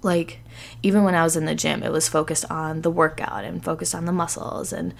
like 0.02 0.40
even 0.82 1.04
when 1.04 1.14
I 1.14 1.22
was 1.22 1.36
in 1.36 1.44
the 1.44 1.54
gym, 1.54 1.82
it 1.82 1.92
was 1.92 2.08
focused 2.08 2.50
on 2.50 2.82
the 2.82 2.90
workout 2.90 3.44
and 3.44 3.64
focused 3.64 3.94
on 3.94 4.04
the 4.04 4.12
muscles 4.12 4.72
and 4.72 4.94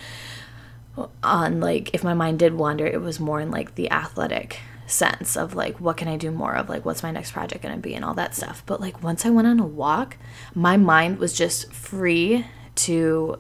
on 1.23 1.61
like 1.61 1.94
if 1.94 2.04
my 2.04 2.14
mind 2.14 2.38
did 2.38 2.54
wander, 2.54 2.87
it 2.87 3.00
was 3.00 3.18
more 3.18 3.40
in 3.40 3.50
like 3.50 3.75
the 3.75 3.90
athletic 3.90 4.61
sense 4.87 5.37
of 5.37 5.54
like 5.54 5.80
what 5.80 5.97
can 5.97 6.09
I 6.09 6.16
do 6.16 6.30
more 6.30 6.54
of 6.54 6.68
like 6.68 6.85
what's 6.85 7.02
my 7.02 7.11
next 7.11 7.32
project 7.32 7.62
going 7.62 7.75
to 7.75 7.80
be 7.80 7.94
and 7.94 8.04
all 8.04 8.14
that 8.14 8.35
stuff. 8.35 8.62
But 8.66 8.80
like 8.80 9.02
once 9.02 9.25
I 9.25 9.30
went 9.30 9.49
on 9.49 9.59
a 9.59 9.66
walk, 9.66 10.16
my 10.54 10.76
mind 10.76 11.18
was 11.18 11.32
just 11.32 11.73
free 11.73 12.47
to 12.75 13.38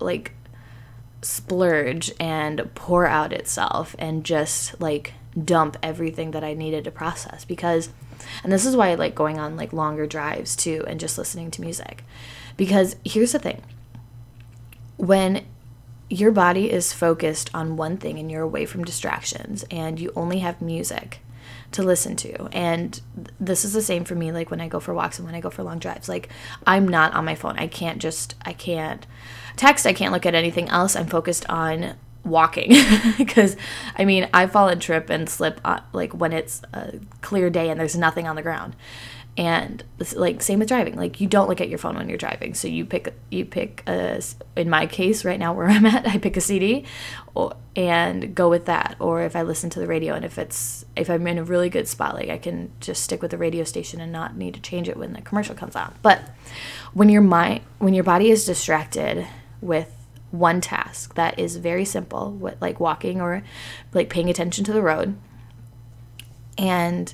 like 0.00 0.32
splurge 1.22 2.12
and 2.20 2.70
pour 2.74 3.06
out 3.06 3.32
itself 3.32 3.96
and 3.98 4.24
just 4.24 4.80
like 4.80 5.14
dump 5.42 5.76
everything 5.82 6.30
that 6.32 6.44
I 6.44 6.54
needed 6.54 6.84
to 6.84 6.90
process 6.90 7.44
because 7.44 7.90
and 8.42 8.52
this 8.52 8.64
is 8.64 8.76
why 8.76 8.90
I 8.90 8.94
like 8.94 9.14
going 9.14 9.38
on 9.38 9.56
like 9.56 9.72
longer 9.72 10.06
drives 10.06 10.56
too 10.56 10.84
and 10.86 11.00
just 11.00 11.18
listening 11.18 11.50
to 11.52 11.60
music. 11.60 12.04
Because 12.56 12.96
here's 13.04 13.32
the 13.32 13.38
thing. 13.38 13.62
When 14.96 15.44
your 16.08 16.30
body 16.30 16.70
is 16.70 16.92
focused 16.92 17.50
on 17.54 17.76
one 17.76 17.96
thing 17.96 18.18
and 18.18 18.30
you're 18.30 18.42
away 18.42 18.66
from 18.66 18.84
distractions 18.84 19.64
and 19.70 19.98
you 19.98 20.12
only 20.14 20.40
have 20.40 20.60
music 20.60 21.20
to 21.72 21.82
listen 21.82 22.14
to 22.14 22.46
and 22.52 23.00
this 23.40 23.64
is 23.64 23.72
the 23.72 23.82
same 23.82 24.04
for 24.04 24.14
me 24.14 24.30
like 24.30 24.50
when 24.50 24.60
i 24.60 24.68
go 24.68 24.78
for 24.78 24.94
walks 24.94 25.18
and 25.18 25.26
when 25.26 25.34
i 25.34 25.40
go 25.40 25.50
for 25.50 25.64
long 25.64 25.78
drives 25.78 26.08
like 26.08 26.28
i'm 26.66 26.86
not 26.86 27.12
on 27.14 27.24
my 27.24 27.34
phone 27.34 27.58
i 27.58 27.66
can't 27.66 28.00
just 28.00 28.34
i 28.42 28.52
can't 28.52 29.06
text 29.56 29.84
i 29.86 29.92
can't 29.92 30.12
look 30.12 30.24
at 30.24 30.34
anything 30.34 30.68
else 30.68 30.94
i'm 30.94 31.06
focused 31.06 31.44
on 31.50 31.94
walking. 32.24 32.74
Because 33.16 33.56
I 33.96 34.04
mean 34.04 34.28
I 34.34 34.46
fall 34.46 34.68
and 34.68 34.80
trip 34.80 35.10
and 35.10 35.28
slip 35.28 35.60
on, 35.64 35.82
like 35.92 36.12
when 36.14 36.32
it's 36.32 36.62
a 36.72 36.98
clear 37.20 37.50
day 37.50 37.70
and 37.70 37.78
there's 37.78 37.96
nothing 37.96 38.26
on 38.26 38.36
the 38.36 38.42
ground. 38.42 38.74
And 39.36 39.82
like 40.14 40.42
same 40.42 40.60
with 40.60 40.68
driving. 40.68 40.96
Like 40.96 41.20
you 41.20 41.26
don't 41.26 41.48
look 41.48 41.60
at 41.60 41.68
your 41.68 41.78
phone 41.78 41.96
when 41.96 42.08
you're 42.08 42.18
driving. 42.18 42.54
So 42.54 42.68
you 42.68 42.84
pick 42.84 43.14
you 43.30 43.44
pick 43.44 43.82
a 43.86 44.22
in 44.56 44.70
my 44.70 44.86
case 44.86 45.24
right 45.24 45.38
now 45.38 45.52
where 45.52 45.66
I'm 45.70 45.86
at 45.86 46.06
I 46.06 46.18
pick 46.18 46.36
a 46.36 46.40
CD 46.40 46.84
or, 47.34 47.54
and 47.74 48.34
go 48.34 48.48
with 48.48 48.66
that. 48.66 48.96
Or 49.00 49.22
if 49.22 49.34
I 49.34 49.42
listen 49.42 49.70
to 49.70 49.80
the 49.80 49.86
radio 49.86 50.14
and 50.14 50.24
if 50.24 50.38
it's 50.38 50.84
if 50.96 51.10
I'm 51.10 51.26
in 51.26 51.38
a 51.38 51.44
really 51.44 51.68
good 51.68 51.88
spot 51.88 52.14
like 52.14 52.28
I 52.28 52.38
can 52.38 52.72
just 52.80 53.02
stick 53.02 53.22
with 53.22 53.32
the 53.32 53.38
radio 53.38 53.64
station 53.64 54.00
and 54.00 54.12
not 54.12 54.36
need 54.36 54.54
to 54.54 54.60
change 54.60 54.88
it 54.88 54.96
when 54.96 55.12
the 55.12 55.22
commercial 55.22 55.54
comes 55.54 55.76
on. 55.76 55.94
But 56.02 56.22
when 56.92 57.08
your 57.08 57.22
mind 57.22 57.62
when 57.78 57.94
your 57.94 58.04
body 58.04 58.30
is 58.30 58.44
distracted 58.44 59.26
with 59.60 60.03
one 60.38 60.60
task 60.60 61.14
that 61.14 61.38
is 61.38 61.56
very 61.56 61.84
simple, 61.84 62.52
like 62.60 62.80
walking 62.80 63.20
or 63.20 63.42
like 63.92 64.10
paying 64.10 64.28
attention 64.28 64.64
to 64.64 64.72
the 64.72 64.82
road. 64.82 65.16
And 66.58 67.12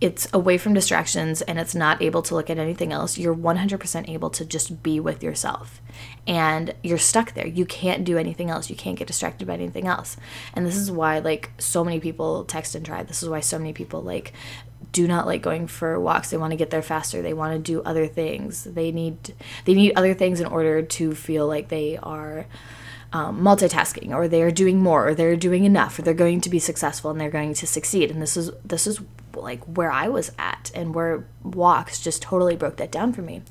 it's 0.00 0.26
away 0.32 0.56
from 0.56 0.72
distractions 0.72 1.42
and 1.42 1.58
it's 1.58 1.74
not 1.74 2.00
able 2.00 2.22
to 2.22 2.34
look 2.34 2.48
at 2.48 2.56
anything 2.56 2.90
else, 2.90 3.18
you're 3.18 3.34
100% 3.34 4.08
able 4.08 4.30
to 4.30 4.44
just 4.46 4.82
be 4.82 4.98
with 4.98 5.22
yourself. 5.22 5.82
And 6.26 6.74
you're 6.82 6.96
stuck 6.96 7.34
there. 7.34 7.46
You 7.46 7.66
can't 7.66 8.02
do 8.04 8.16
anything 8.16 8.48
else. 8.48 8.70
You 8.70 8.76
can't 8.76 8.98
get 8.98 9.08
distracted 9.08 9.46
by 9.46 9.54
anything 9.54 9.86
else. 9.86 10.16
And 10.54 10.66
this 10.66 10.76
is 10.76 10.90
why, 10.90 11.18
like, 11.18 11.50
so 11.58 11.84
many 11.84 12.00
people 12.00 12.44
text 12.44 12.74
and 12.74 12.84
drive. 12.84 13.08
This 13.08 13.22
is 13.22 13.28
why 13.28 13.40
so 13.40 13.58
many 13.58 13.74
people, 13.74 14.00
like, 14.00 14.32
do 14.92 15.06
not 15.06 15.26
like 15.26 15.42
going 15.42 15.66
for 15.66 15.98
walks. 16.00 16.30
They 16.30 16.36
want 16.36 16.52
to 16.52 16.56
get 16.56 16.70
there 16.70 16.82
faster. 16.82 17.22
They 17.22 17.34
want 17.34 17.52
to 17.54 17.58
do 17.58 17.82
other 17.82 18.06
things. 18.06 18.64
They 18.64 18.90
need 18.90 19.34
they 19.64 19.74
need 19.74 19.92
other 19.96 20.14
things 20.14 20.40
in 20.40 20.46
order 20.46 20.82
to 20.82 21.14
feel 21.14 21.46
like 21.46 21.68
they 21.68 21.96
are 21.98 22.46
um, 23.12 23.40
multitasking 23.40 24.14
or 24.14 24.28
they're 24.28 24.50
doing 24.50 24.78
more 24.78 25.08
or 25.08 25.14
they're 25.14 25.36
doing 25.36 25.64
enough 25.64 25.98
or 25.98 26.02
they're 26.02 26.14
going 26.14 26.40
to 26.42 26.50
be 26.50 26.58
successful 26.58 27.10
and 27.10 27.20
they're 27.20 27.30
going 27.30 27.54
to 27.54 27.66
succeed. 27.66 28.10
And 28.10 28.20
this 28.20 28.36
is 28.36 28.50
this 28.64 28.86
is 28.86 29.00
like 29.34 29.62
where 29.64 29.90
I 29.90 30.08
was 30.08 30.32
at 30.38 30.70
and 30.74 30.94
where 30.94 31.26
walks 31.42 32.00
just 32.00 32.22
totally 32.22 32.56
broke 32.56 32.76
that 32.76 32.90
down 32.90 33.12
for 33.12 33.22
me 33.22 33.42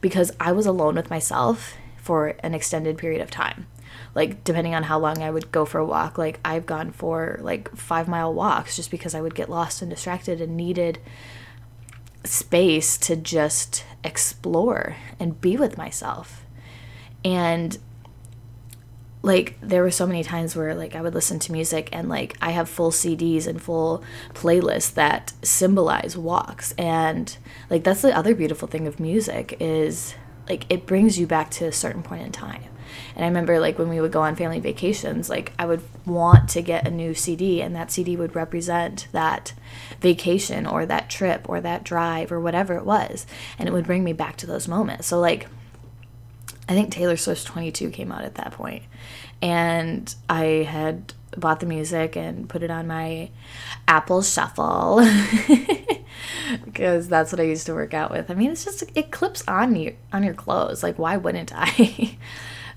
because 0.00 0.32
I 0.40 0.52
was 0.52 0.66
alone 0.66 0.96
with 0.96 1.10
myself 1.10 1.74
for 1.96 2.34
an 2.40 2.54
extended 2.54 2.98
period 2.98 3.20
of 3.20 3.30
time 3.30 3.66
like 4.14 4.44
depending 4.44 4.74
on 4.74 4.82
how 4.84 4.98
long 4.98 5.22
I 5.22 5.30
would 5.30 5.52
go 5.52 5.64
for 5.64 5.78
a 5.78 5.86
walk, 5.86 6.18
like 6.18 6.40
I've 6.44 6.66
gone 6.66 6.90
for 6.90 7.38
like 7.40 7.74
five 7.76 8.08
mile 8.08 8.32
walks 8.32 8.76
just 8.76 8.90
because 8.90 9.14
I 9.14 9.20
would 9.20 9.34
get 9.34 9.48
lost 9.48 9.82
and 9.82 9.90
distracted 9.90 10.40
and 10.40 10.56
needed 10.56 10.98
space 12.24 12.96
to 12.98 13.16
just 13.16 13.84
explore 14.04 14.96
and 15.18 15.40
be 15.40 15.56
with 15.56 15.78
myself. 15.78 16.44
And 17.24 17.78
like 19.22 19.56
there 19.60 19.82
were 19.82 19.90
so 19.90 20.06
many 20.06 20.24
times 20.24 20.56
where 20.56 20.74
like 20.74 20.94
I 20.94 21.00
would 21.00 21.14
listen 21.14 21.38
to 21.40 21.52
music 21.52 21.88
and 21.92 22.08
like 22.08 22.36
I 22.42 22.50
have 22.50 22.68
full 22.68 22.90
CDs 22.90 23.46
and 23.46 23.62
full 23.62 24.02
playlists 24.34 24.94
that 24.94 25.32
symbolize 25.42 26.16
walks 26.16 26.72
and 26.76 27.36
like 27.70 27.84
that's 27.84 28.02
the 28.02 28.16
other 28.16 28.34
beautiful 28.34 28.66
thing 28.66 28.88
of 28.88 28.98
music 28.98 29.56
is 29.60 30.16
like 30.48 30.66
it 30.68 30.86
brings 30.86 31.18
you 31.18 31.26
back 31.28 31.50
to 31.52 31.66
a 31.66 31.72
certain 31.72 32.02
point 32.02 32.22
in 32.22 32.32
time 32.32 32.64
and 33.14 33.24
I 33.24 33.28
remember 33.28 33.58
like 33.60 33.78
when 33.78 33.88
we 33.88 34.00
would 34.00 34.12
go 34.12 34.22
on 34.22 34.36
family 34.36 34.60
vacations, 34.60 35.28
like 35.28 35.52
I 35.58 35.66
would 35.66 35.82
want 36.06 36.48
to 36.50 36.62
get 36.62 36.86
a 36.86 36.90
new 36.90 37.14
CD 37.14 37.60
and 37.60 37.74
that 37.76 37.90
CD 37.90 38.16
would 38.16 38.34
represent 38.34 39.08
that 39.12 39.52
vacation 40.00 40.66
or 40.66 40.86
that 40.86 41.10
trip 41.10 41.48
or 41.48 41.60
that 41.60 41.84
drive 41.84 42.32
or 42.32 42.40
whatever 42.40 42.74
it 42.74 42.84
was. 42.84 43.26
And 43.58 43.68
it 43.68 43.72
would 43.72 43.86
bring 43.86 44.04
me 44.04 44.12
back 44.12 44.36
to 44.38 44.46
those 44.46 44.68
moments. 44.68 45.06
So 45.06 45.18
like 45.20 45.48
I 46.68 46.74
think 46.74 46.90
Taylor 46.90 47.16
Swift's 47.16 47.44
22 47.44 47.90
came 47.90 48.12
out 48.12 48.24
at 48.24 48.36
that 48.36 48.52
point. 48.52 48.84
And 49.40 50.14
I 50.30 50.66
had 50.68 51.12
bought 51.36 51.60
the 51.60 51.66
music 51.66 52.16
and 52.16 52.48
put 52.48 52.62
it 52.62 52.70
on 52.70 52.86
my 52.86 53.30
Apple 53.88 54.22
Shuffle. 54.22 55.04
because 56.64 57.08
that's 57.08 57.32
what 57.32 57.40
I 57.40 57.44
used 57.44 57.66
to 57.66 57.74
work 57.74 57.94
out 57.94 58.10
with. 58.10 58.30
I 58.30 58.34
mean, 58.34 58.50
it's 58.50 58.64
just 58.64 58.84
it 58.94 59.10
clips 59.10 59.42
on 59.48 59.76
you 59.76 59.96
on 60.12 60.22
your 60.22 60.34
clothes. 60.34 60.82
Like 60.82 60.98
why 60.98 61.16
wouldn't 61.16 61.52
I? 61.54 62.16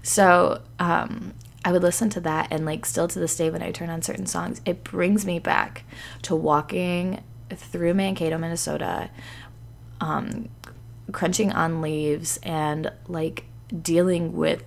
So 0.06 0.62
um, 0.78 1.34
I 1.66 1.72
would 1.72 1.82
listen 1.82 2.12
to 2.12 2.20
that, 2.22 2.50
and 2.52 2.64
like 2.64 2.86
still 2.86 3.08
to 3.08 3.20
this 3.20 3.36
day, 3.36 3.50
when 3.50 3.64
I 3.64 3.72
turn 3.72 3.90
on 3.90 4.04
certain 4.04 4.28
songs, 4.28 4.62
it 4.64 4.84
brings 4.84 5.26
me 5.26 5.40
back 5.40 5.84
to 6.22 6.36
walking 6.36 7.24
through 7.50 7.96
Mankato, 7.96 8.38
Minnesota, 8.38 9.10
um, 10.00 10.50
crunching 11.12 11.52
on 11.52 11.82
leaves, 11.82 12.38
and 12.44 12.92
like 13.08 13.46
dealing 13.82 14.34
with 14.34 14.64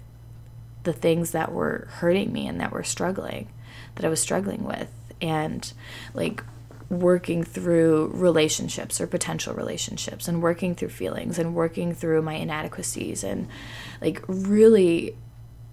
the 0.83 0.93
things 0.93 1.31
that 1.31 1.53
were 1.53 1.87
hurting 1.89 2.33
me 2.33 2.49
and 2.49 2.61
that 2.61 2.73
were 2.73 2.83
struggling, 2.83 3.49
that 3.95 4.05
I 4.05 4.09
was 4.09 4.21
struggling 4.21 4.65
with, 4.65 4.91
and 5.23 5.73
like 6.15 6.43
working 6.91 7.45
through 7.45 8.11
relationships 8.13 9.01
or 9.01 9.07
potential 9.07 9.55
relationships 9.55 10.27
and 10.27 10.43
working 10.43 10.75
through 10.75 10.89
feelings 10.89 11.39
and 11.39 11.55
working 11.55 11.95
through 11.95 12.23
my 12.23 12.35
inadequacies 12.35 13.23
and 13.23 13.47
like 14.01 14.21
really 14.27 15.15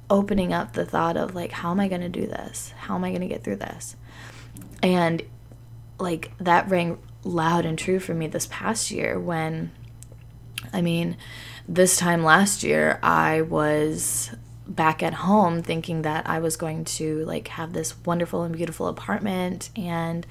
opening 0.09 0.53
up 0.53 0.73
the 0.73 0.85
thought 0.85 1.17
of 1.17 1.35
like 1.35 1.51
how 1.51 1.71
am 1.71 1.79
i 1.79 1.87
going 1.87 2.01
to 2.01 2.09
do 2.09 2.27
this 2.27 2.73
how 2.77 2.95
am 2.95 3.03
i 3.03 3.09
going 3.09 3.21
to 3.21 3.27
get 3.27 3.43
through 3.43 3.55
this 3.55 3.95
and 4.83 5.23
like 5.99 6.31
that 6.39 6.69
rang 6.69 6.97
loud 7.23 7.65
and 7.65 7.77
true 7.77 7.99
for 7.99 8.13
me 8.13 8.27
this 8.27 8.47
past 8.51 8.91
year 8.91 9.19
when 9.19 9.71
i 10.73 10.81
mean 10.81 11.17
this 11.67 11.97
time 11.97 12.23
last 12.23 12.63
year 12.63 12.99
i 13.01 13.41
was 13.41 14.31
back 14.67 15.01
at 15.01 15.13
home 15.13 15.61
thinking 15.61 16.03
that 16.03 16.27
i 16.27 16.39
was 16.39 16.55
going 16.55 16.83
to 16.85 17.23
like 17.25 17.47
have 17.49 17.73
this 17.73 17.95
wonderful 18.05 18.43
and 18.43 18.55
beautiful 18.55 18.87
apartment 18.87 19.69
and 19.75 20.27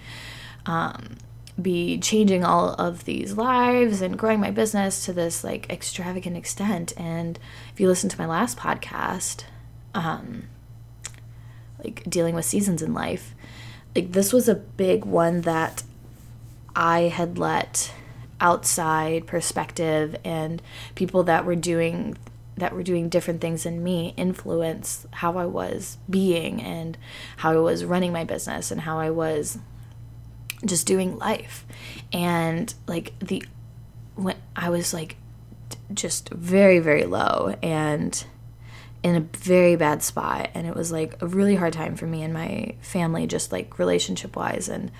um 0.66 1.16
be 1.60 1.98
changing 1.98 2.44
all 2.44 2.70
of 2.74 3.04
these 3.04 3.36
lives 3.36 4.00
and 4.00 4.18
growing 4.18 4.40
my 4.40 4.50
business 4.50 5.04
to 5.04 5.12
this 5.12 5.44
like 5.44 5.70
extravagant 5.70 6.36
extent. 6.36 6.92
And 6.96 7.38
if 7.72 7.80
you 7.80 7.86
listen 7.86 8.10
to 8.10 8.18
my 8.18 8.26
last 8.26 8.58
podcast, 8.58 9.44
um, 9.94 10.48
like 11.82 12.02
dealing 12.08 12.34
with 12.34 12.44
seasons 12.44 12.82
in 12.82 12.94
life, 12.94 13.34
like 13.94 14.12
this 14.12 14.32
was 14.32 14.48
a 14.48 14.54
big 14.54 15.04
one 15.04 15.42
that 15.42 15.82
I 16.74 17.02
had 17.02 17.38
let 17.38 17.92
outside 18.40 19.26
perspective 19.26 20.16
and 20.24 20.60
people 20.94 21.22
that 21.24 21.44
were 21.44 21.56
doing 21.56 22.16
that 22.56 22.72
were 22.72 22.82
doing 22.82 23.08
different 23.08 23.40
things 23.40 23.64
than 23.64 23.82
me 23.82 24.14
influence 24.16 25.06
how 25.12 25.36
I 25.36 25.44
was 25.44 25.98
being 26.08 26.62
and 26.62 26.96
how 27.38 27.52
I 27.52 27.56
was 27.56 27.84
running 27.84 28.12
my 28.12 28.22
business 28.22 28.70
and 28.70 28.82
how 28.82 28.98
I 28.98 29.10
was 29.10 29.58
just 30.64 30.86
doing 30.86 31.18
life. 31.18 31.66
And 32.12 32.72
like 32.86 33.18
the 33.18 33.44
when 34.14 34.36
I 34.54 34.70
was 34.70 34.94
like 34.94 35.16
just 35.92 36.28
very 36.30 36.78
very 36.78 37.04
low 37.04 37.56
and 37.62 38.24
in 39.04 39.14
a 39.14 39.20
very 39.20 39.76
bad 39.76 40.02
spot 40.02 40.48
and 40.54 40.66
it 40.66 40.74
was 40.74 40.90
like 40.90 41.20
a 41.20 41.26
really 41.26 41.56
hard 41.56 41.74
time 41.74 41.94
for 41.94 42.06
me 42.06 42.22
and 42.22 42.32
my 42.32 42.74
family 42.80 43.26
just 43.26 43.52
like 43.52 43.78
relationship 43.78 44.34
wise 44.34 44.66
and 44.66 44.90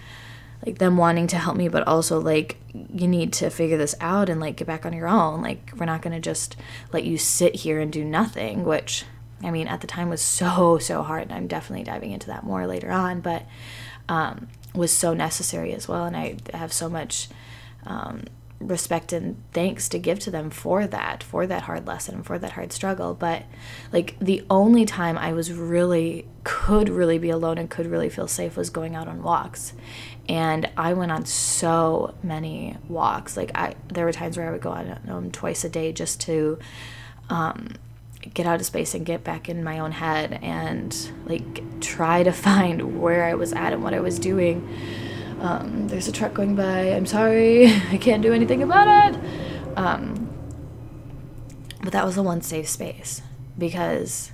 like 0.64 0.76
them 0.76 0.99
wanting 0.99 1.26
to 1.26 1.38
help 1.38 1.56
me 1.56 1.68
but 1.68 1.88
also 1.88 2.20
like 2.20 2.58
you 2.75 3.08
need 3.08 3.32
to 3.32 3.49
figure 3.49 3.78
this 3.78 3.94
out 4.00 4.28
and 4.28 4.42
like 4.42 4.56
get 4.56 4.66
back 4.66 4.84
on 4.84 4.92
your 4.92 5.08
own. 5.08 5.40
Like 5.40 5.73
we're 5.78 5.87
not 5.87 6.02
going 6.02 6.12
to 6.12 6.20
just 6.20 6.54
let 6.92 7.04
you 7.04 7.16
sit 7.16 7.54
here 7.54 7.80
and 7.80 7.90
do 7.90 8.04
nothing 8.04 8.64
which 8.64 9.04
i 9.42 9.50
mean 9.50 9.66
at 9.66 9.80
the 9.80 9.87
time 9.87 10.11
was 10.11 10.20
so 10.23 10.78
so 10.78 11.02
hard 11.02 11.23
and 11.23 11.32
i'm 11.32 11.46
definitely 11.46 11.84
diving 11.84 12.12
into 12.12 12.28
that 12.28 12.44
more 12.44 12.66
later 12.66 12.90
on 12.90 13.20
but 13.20 13.46
um, 14.08 14.49
was 14.75 14.96
so 14.96 15.12
necessary 15.14 15.73
as 15.73 15.88
well 15.88 16.04
and 16.04 16.16
i 16.16 16.37
have 16.52 16.73
so 16.73 16.88
much 16.88 17.28
um, 17.87 18.23
respect 18.66 19.12
and 19.12 19.37
thanks 19.52 19.88
to 19.88 19.99
give 19.99 20.18
to 20.18 20.30
them 20.30 20.50
for 20.50 20.87
that 20.87 21.23
for 21.23 21.47
that 21.47 21.62
hard 21.62 21.87
lesson 21.87 22.23
for 22.23 22.38
that 22.38 22.52
hard 22.52 22.73
struggle 22.73 23.14
but 23.14 23.42
like 23.92 24.16
the 24.21 24.44
only 24.49 24.85
time 24.85 25.18
i 25.18 25.33
was 25.33 25.52
really 25.52 26.26
could 26.44 26.88
really 26.88 27.18
be 27.18 27.30
alone 27.30 27.59
and 27.59 27.71
could 27.71 27.87
really 27.87 28.09
feel 28.09 28.28
safe 28.28 28.56
was 28.56 28.71
going 28.71 28.94
out 28.94 29.09
on 29.09 29.23
walks 29.23 29.73
and 30.28 30.71
I 30.76 30.94
went 30.94 31.12
on 31.12 31.26
so 31.26 32.14
many 32.23 32.76
walks. 32.88 33.37
Like 33.37 33.50
I, 33.54 33.75
there 33.88 34.04
were 34.04 34.12
times 34.12 34.37
where 34.37 34.49
I 34.49 34.52
would 34.52 34.62
go 34.62 34.73
out 34.73 34.87
on 34.87 35.00
um, 35.09 35.30
twice 35.30 35.64
a 35.64 35.68
day 35.68 35.92
just 35.92 36.21
to 36.23 36.59
um, 37.28 37.75
get 38.33 38.47
out 38.47 38.61
of 38.61 38.66
space 38.66 38.94
and 38.94 39.04
get 39.04 39.23
back 39.23 39.49
in 39.49 39.62
my 39.62 39.78
own 39.78 39.92
head 39.92 40.38
and 40.42 40.97
like 41.26 41.80
try 41.80 42.23
to 42.23 42.33
find 42.33 43.00
where 43.00 43.25
I 43.25 43.35
was 43.35 43.52
at 43.52 43.73
and 43.73 43.83
what 43.83 43.94
I 43.94 44.00
was 44.00 44.18
doing. 44.18 44.66
Um, 45.41 45.88
there's 45.88 46.09
a 46.09 46.12
truck 46.12 46.35
going 46.35 46.55
by. 46.55 46.93
I'm 46.93 47.07
sorry, 47.07 47.67
I 47.91 47.99
can't 47.99 48.23
do 48.23 48.33
anything 48.33 48.62
about 48.62 49.14
it. 49.14 49.21
Um, 49.76 50.29
but 51.83 51.93
that 51.93 52.05
was 52.05 52.14
the 52.14 52.23
one 52.23 52.41
safe 52.41 52.69
space 52.69 53.21
because 53.59 54.33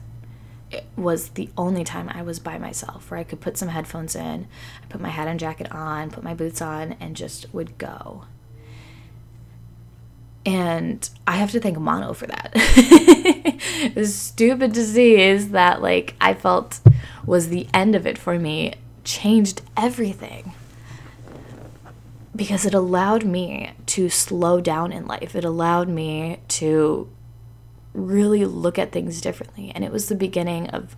it 0.70 0.84
was 0.96 1.30
the 1.30 1.50
only 1.56 1.82
time 1.82 2.08
I 2.08 2.22
was 2.22 2.38
by 2.38 2.58
myself 2.58 3.10
where 3.10 3.18
I 3.18 3.24
could 3.24 3.40
put 3.40 3.56
some 3.56 3.68
headphones 3.68 4.14
in, 4.14 4.46
I 4.82 4.86
put 4.88 5.00
my 5.00 5.08
hat 5.08 5.26
and 5.26 5.40
jacket 5.40 5.70
on, 5.72 6.10
put 6.10 6.22
my 6.22 6.34
boots 6.34 6.62
on, 6.62 6.96
and 7.00 7.16
just 7.16 7.52
would 7.52 7.76
go. 7.76 8.24
And 10.46 11.08
I 11.26 11.36
have 11.36 11.50
to 11.52 11.60
thank 11.60 11.78
Mono 11.78 12.14
for 12.14 12.26
that. 12.26 12.52
this 13.94 14.14
stupid 14.14 14.72
disease 14.72 15.50
that 15.50 15.82
like 15.82 16.14
I 16.20 16.34
felt 16.34 16.80
was 17.26 17.48
the 17.48 17.66
end 17.74 17.94
of 17.94 18.06
it 18.06 18.16
for 18.16 18.38
me 18.38 18.74
changed 19.04 19.62
everything. 19.76 20.52
Because 22.40 22.64
it 22.64 22.72
allowed 22.72 23.26
me 23.26 23.72
to 23.84 24.08
slow 24.08 24.62
down 24.62 24.92
in 24.92 25.06
life. 25.06 25.36
It 25.36 25.44
allowed 25.44 25.90
me 25.90 26.38
to 26.48 27.06
really 27.92 28.46
look 28.46 28.78
at 28.78 28.92
things 28.92 29.20
differently. 29.20 29.70
And 29.74 29.84
it 29.84 29.92
was 29.92 30.08
the 30.08 30.14
beginning 30.14 30.70
of 30.70 30.96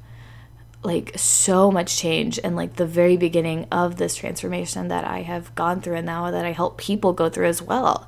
like 0.84 1.11
so 1.18 1.68
much 1.68 1.96
change 1.96 2.38
and 2.44 2.55
like 2.55 2.76
the 2.76 2.87
very 2.87 3.16
beginning 3.16 3.66
of 3.72 3.96
this 3.96 4.14
transformation 4.14 4.87
that 4.87 5.05
I 5.05 5.22
have 5.22 5.52
gone 5.57 5.81
through 5.81 5.96
and 5.96 6.07
now 6.07 6.31
that 6.31 6.44
I 6.44 6.52
help 6.52 6.78
people 6.78 7.12
go 7.12 7.28
through 7.28 7.48
as 7.48 7.61
well. 7.61 8.07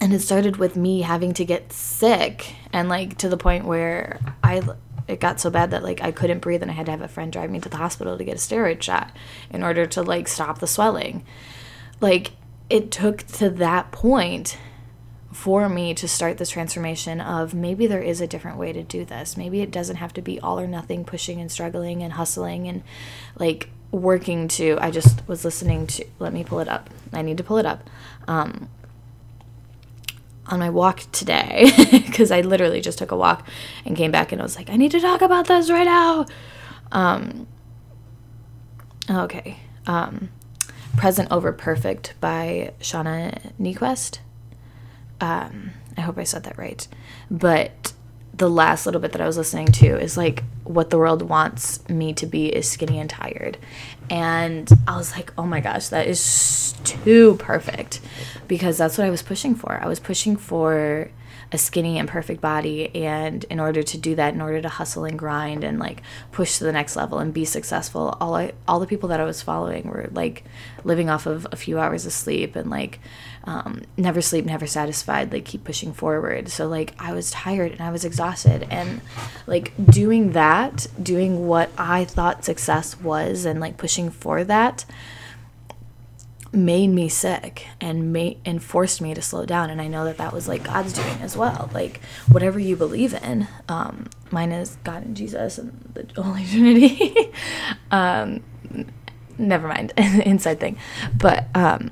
And 0.00 0.14
it 0.14 0.20
started 0.20 0.56
with 0.56 0.76
me 0.76 1.00
having 1.00 1.34
to 1.34 1.44
get 1.44 1.72
sick 1.72 2.54
and 2.72 2.88
like 2.88 3.18
to 3.18 3.28
the 3.28 3.36
point 3.36 3.64
where 3.64 4.20
I 4.44 4.62
it 5.08 5.20
got 5.20 5.40
so 5.40 5.50
bad 5.50 5.70
that 5.70 5.82
like 5.82 6.02
I 6.02 6.12
couldn't 6.12 6.40
breathe 6.40 6.62
and 6.62 6.70
I 6.70 6.74
had 6.74 6.86
to 6.86 6.92
have 6.92 7.02
a 7.02 7.08
friend 7.08 7.32
drive 7.32 7.50
me 7.50 7.60
to 7.60 7.68
the 7.68 7.76
hospital 7.76 8.16
to 8.16 8.24
get 8.24 8.36
a 8.36 8.38
steroid 8.38 8.82
shot 8.82 9.10
in 9.50 9.62
order 9.62 9.86
to 9.86 10.02
like 10.02 10.28
stop 10.28 10.58
the 10.58 10.66
swelling. 10.66 11.24
Like 12.00 12.32
it 12.68 12.90
took 12.90 13.26
to 13.26 13.50
that 13.50 13.92
point 13.92 14.56
for 15.32 15.68
me 15.68 15.94
to 15.94 16.08
start 16.08 16.38
this 16.38 16.50
transformation 16.50 17.20
of 17.20 17.54
maybe 17.54 17.86
there 17.86 18.02
is 18.02 18.20
a 18.20 18.26
different 18.26 18.58
way 18.58 18.72
to 18.72 18.82
do 18.82 19.04
this. 19.04 19.36
Maybe 19.36 19.60
it 19.60 19.70
doesn't 19.70 19.96
have 19.96 20.12
to 20.14 20.22
be 20.22 20.40
all 20.40 20.58
or 20.58 20.66
nothing, 20.66 21.04
pushing 21.04 21.40
and 21.40 21.50
struggling 21.50 22.02
and 22.02 22.14
hustling 22.14 22.66
and 22.66 22.82
like 23.38 23.70
working 23.92 24.48
to. 24.48 24.76
I 24.80 24.90
just 24.90 25.26
was 25.28 25.44
listening 25.44 25.86
to, 25.88 26.06
let 26.18 26.32
me 26.32 26.42
pull 26.42 26.60
it 26.60 26.68
up. 26.68 26.90
I 27.12 27.22
need 27.22 27.38
to 27.38 27.44
pull 27.44 27.58
it 27.58 27.66
up. 27.66 27.88
Um, 28.26 28.68
on 30.50 30.58
my 30.58 30.70
walk 30.70 31.02
today, 31.12 31.70
because 31.90 32.30
I 32.30 32.42
literally 32.42 32.80
just 32.80 32.98
took 32.98 33.10
a 33.10 33.16
walk 33.16 33.46
and 33.84 33.96
came 33.96 34.10
back 34.10 34.32
and 34.32 34.40
I 34.40 34.44
was 34.44 34.56
like, 34.56 34.68
I 34.70 34.76
need 34.76 34.90
to 34.92 35.00
talk 35.00 35.22
about 35.22 35.46
this 35.46 35.70
right 35.70 35.84
now. 35.84 36.26
Um, 36.92 37.46
okay. 39.08 39.58
Um, 39.86 40.30
Present 40.96 41.30
Over 41.30 41.52
Perfect 41.52 42.14
by 42.20 42.72
Shauna 42.80 43.52
Niequist 43.60 44.18
um, 45.20 45.72
I 45.96 46.00
hope 46.00 46.18
I 46.18 46.24
said 46.24 46.44
that 46.44 46.58
right. 46.58 46.86
But 47.30 47.92
the 48.40 48.48
last 48.48 48.86
little 48.86 49.02
bit 49.02 49.12
that 49.12 49.20
I 49.20 49.26
was 49.26 49.36
listening 49.36 49.66
to 49.66 50.00
is 50.00 50.16
like 50.16 50.42
what 50.64 50.88
the 50.88 50.96
world 50.96 51.20
wants 51.20 51.86
me 51.90 52.14
to 52.14 52.24
be 52.24 52.46
is 52.46 52.70
skinny 52.70 52.98
and 52.98 53.08
tired. 53.08 53.58
And 54.08 54.66
I 54.88 54.96
was 54.96 55.14
like, 55.14 55.30
oh 55.36 55.44
my 55.44 55.60
gosh, 55.60 55.88
that 55.88 56.06
is 56.06 56.74
too 56.82 57.36
perfect 57.38 58.00
because 58.48 58.78
that's 58.78 58.96
what 58.96 59.06
I 59.06 59.10
was 59.10 59.20
pushing 59.20 59.54
for. 59.54 59.78
I 59.82 59.86
was 59.86 60.00
pushing 60.00 60.36
for 60.36 61.10
a 61.52 61.58
skinny 61.58 61.98
and 61.98 62.08
perfect 62.08 62.40
body 62.40 62.94
and 62.94 63.44
in 63.44 63.58
order 63.58 63.82
to 63.82 63.98
do 63.98 64.14
that 64.14 64.34
in 64.34 64.40
order 64.40 64.62
to 64.62 64.68
hustle 64.68 65.04
and 65.04 65.18
grind 65.18 65.64
and 65.64 65.78
like 65.78 66.00
push 66.30 66.58
to 66.58 66.64
the 66.64 66.72
next 66.72 66.94
level 66.94 67.18
and 67.18 67.34
be 67.34 67.44
successful 67.44 68.16
all 68.20 68.34
I 68.36 68.52
all 68.68 68.78
the 68.78 68.86
people 68.86 69.08
that 69.08 69.20
I 69.20 69.24
was 69.24 69.42
following 69.42 69.88
were 69.88 70.08
like 70.12 70.44
living 70.84 71.10
off 71.10 71.26
of 71.26 71.46
a 71.50 71.56
few 71.56 71.78
hours 71.78 72.06
of 72.06 72.12
sleep 72.12 72.54
and 72.54 72.70
like 72.70 73.00
um, 73.44 73.82
never 73.96 74.20
sleep 74.20 74.44
never 74.44 74.66
satisfied 74.66 75.32
like 75.32 75.44
keep 75.44 75.64
pushing 75.64 75.92
forward. 75.92 76.50
So 76.50 76.68
like 76.68 76.94
I 76.98 77.12
was 77.12 77.30
tired 77.30 77.72
and 77.72 77.80
I 77.80 77.90
was 77.90 78.04
exhausted 78.04 78.66
and 78.70 79.00
like 79.46 79.72
doing 79.84 80.32
that 80.32 80.86
doing 81.02 81.48
what 81.48 81.70
I 81.76 82.04
thought 82.04 82.44
success 82.44 83.00
was 83.00 83.44
and 83.44 83.60
like 83.60 83.76
pushing 83.76 84.10
for 84.10 84.44
that 84.44 84.84
made 86.52 86.88
me 86.88 87.08
sick 87.08 87.66
and 87.80 88.12
made 88.12 88.38
and 88.44 88.62
forced 88.62 89.00
me 89.00 89.14
to 89.14 89.22
slow 89.22 89.46
down 89.46 89.70
and 89.70 89.80
i 89.80 89.86
know 89.86 90.04
that 90.04 90.16
that 90.16 90.32
was 90.32 90.48
like 90.48 90.64
god's 90.64 90.92
doing 90.92 91.20
as 91.20 91.36
well. 91.36 91.70
Like 91.72 92.00
whatever 92.28 92.58
you 92.58 92.76
believe 92.76 93.14
in 93.14 93.46
um 93.68 94.08
mine 94.30 94.52
is 94.52 94.76
god 94.84 95.04
and 95.04 95.16
jesus 95.16 95.58
and 95.58 95.72
the 95.94 96.22
holy 96.22 96.44
trinity. 96.50 97.32
Um 97.90 98.42
never 99.38 99.68
mind 99.68 99.92
inside 99.96 100.60
thing. 100.60 100.76
But 101.16 101.46
um 101.54 101.90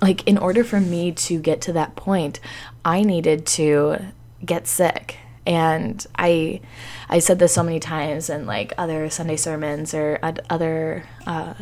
like 0.00 0.26
in 0.26 0.38
order 0.38 0.64
for 0.64 0.80
me 0.80 1.12
to 1.12 1.38
get 1.38 1.60
to 1.62 1.72
that 1.72 1.96
point 1.96 2.38
i 2.84 3.02
needed 3.02 3.46
to 3.46 3.98
get 4.44 4.66
sick. 4.66 5.18
And 5.46 6.04
i 6.16 6.60
i 7.08 7.18
said 7.18 7.38
this 7.38 7.52
so 7.52 7.62
many 7.62 7.78
times 7.80 8.30
in 8.30 8.46
like 8.46 8.72
other 8.76 9.10
sunday 9.10 9.36
sermons 9.36 9.94
or 9.94 10.18
other 10.22 11.04
uh 11.26 11.54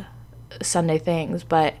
Sunday 0.61 0.97
things, 0.97 1.43
but 1.43 1.75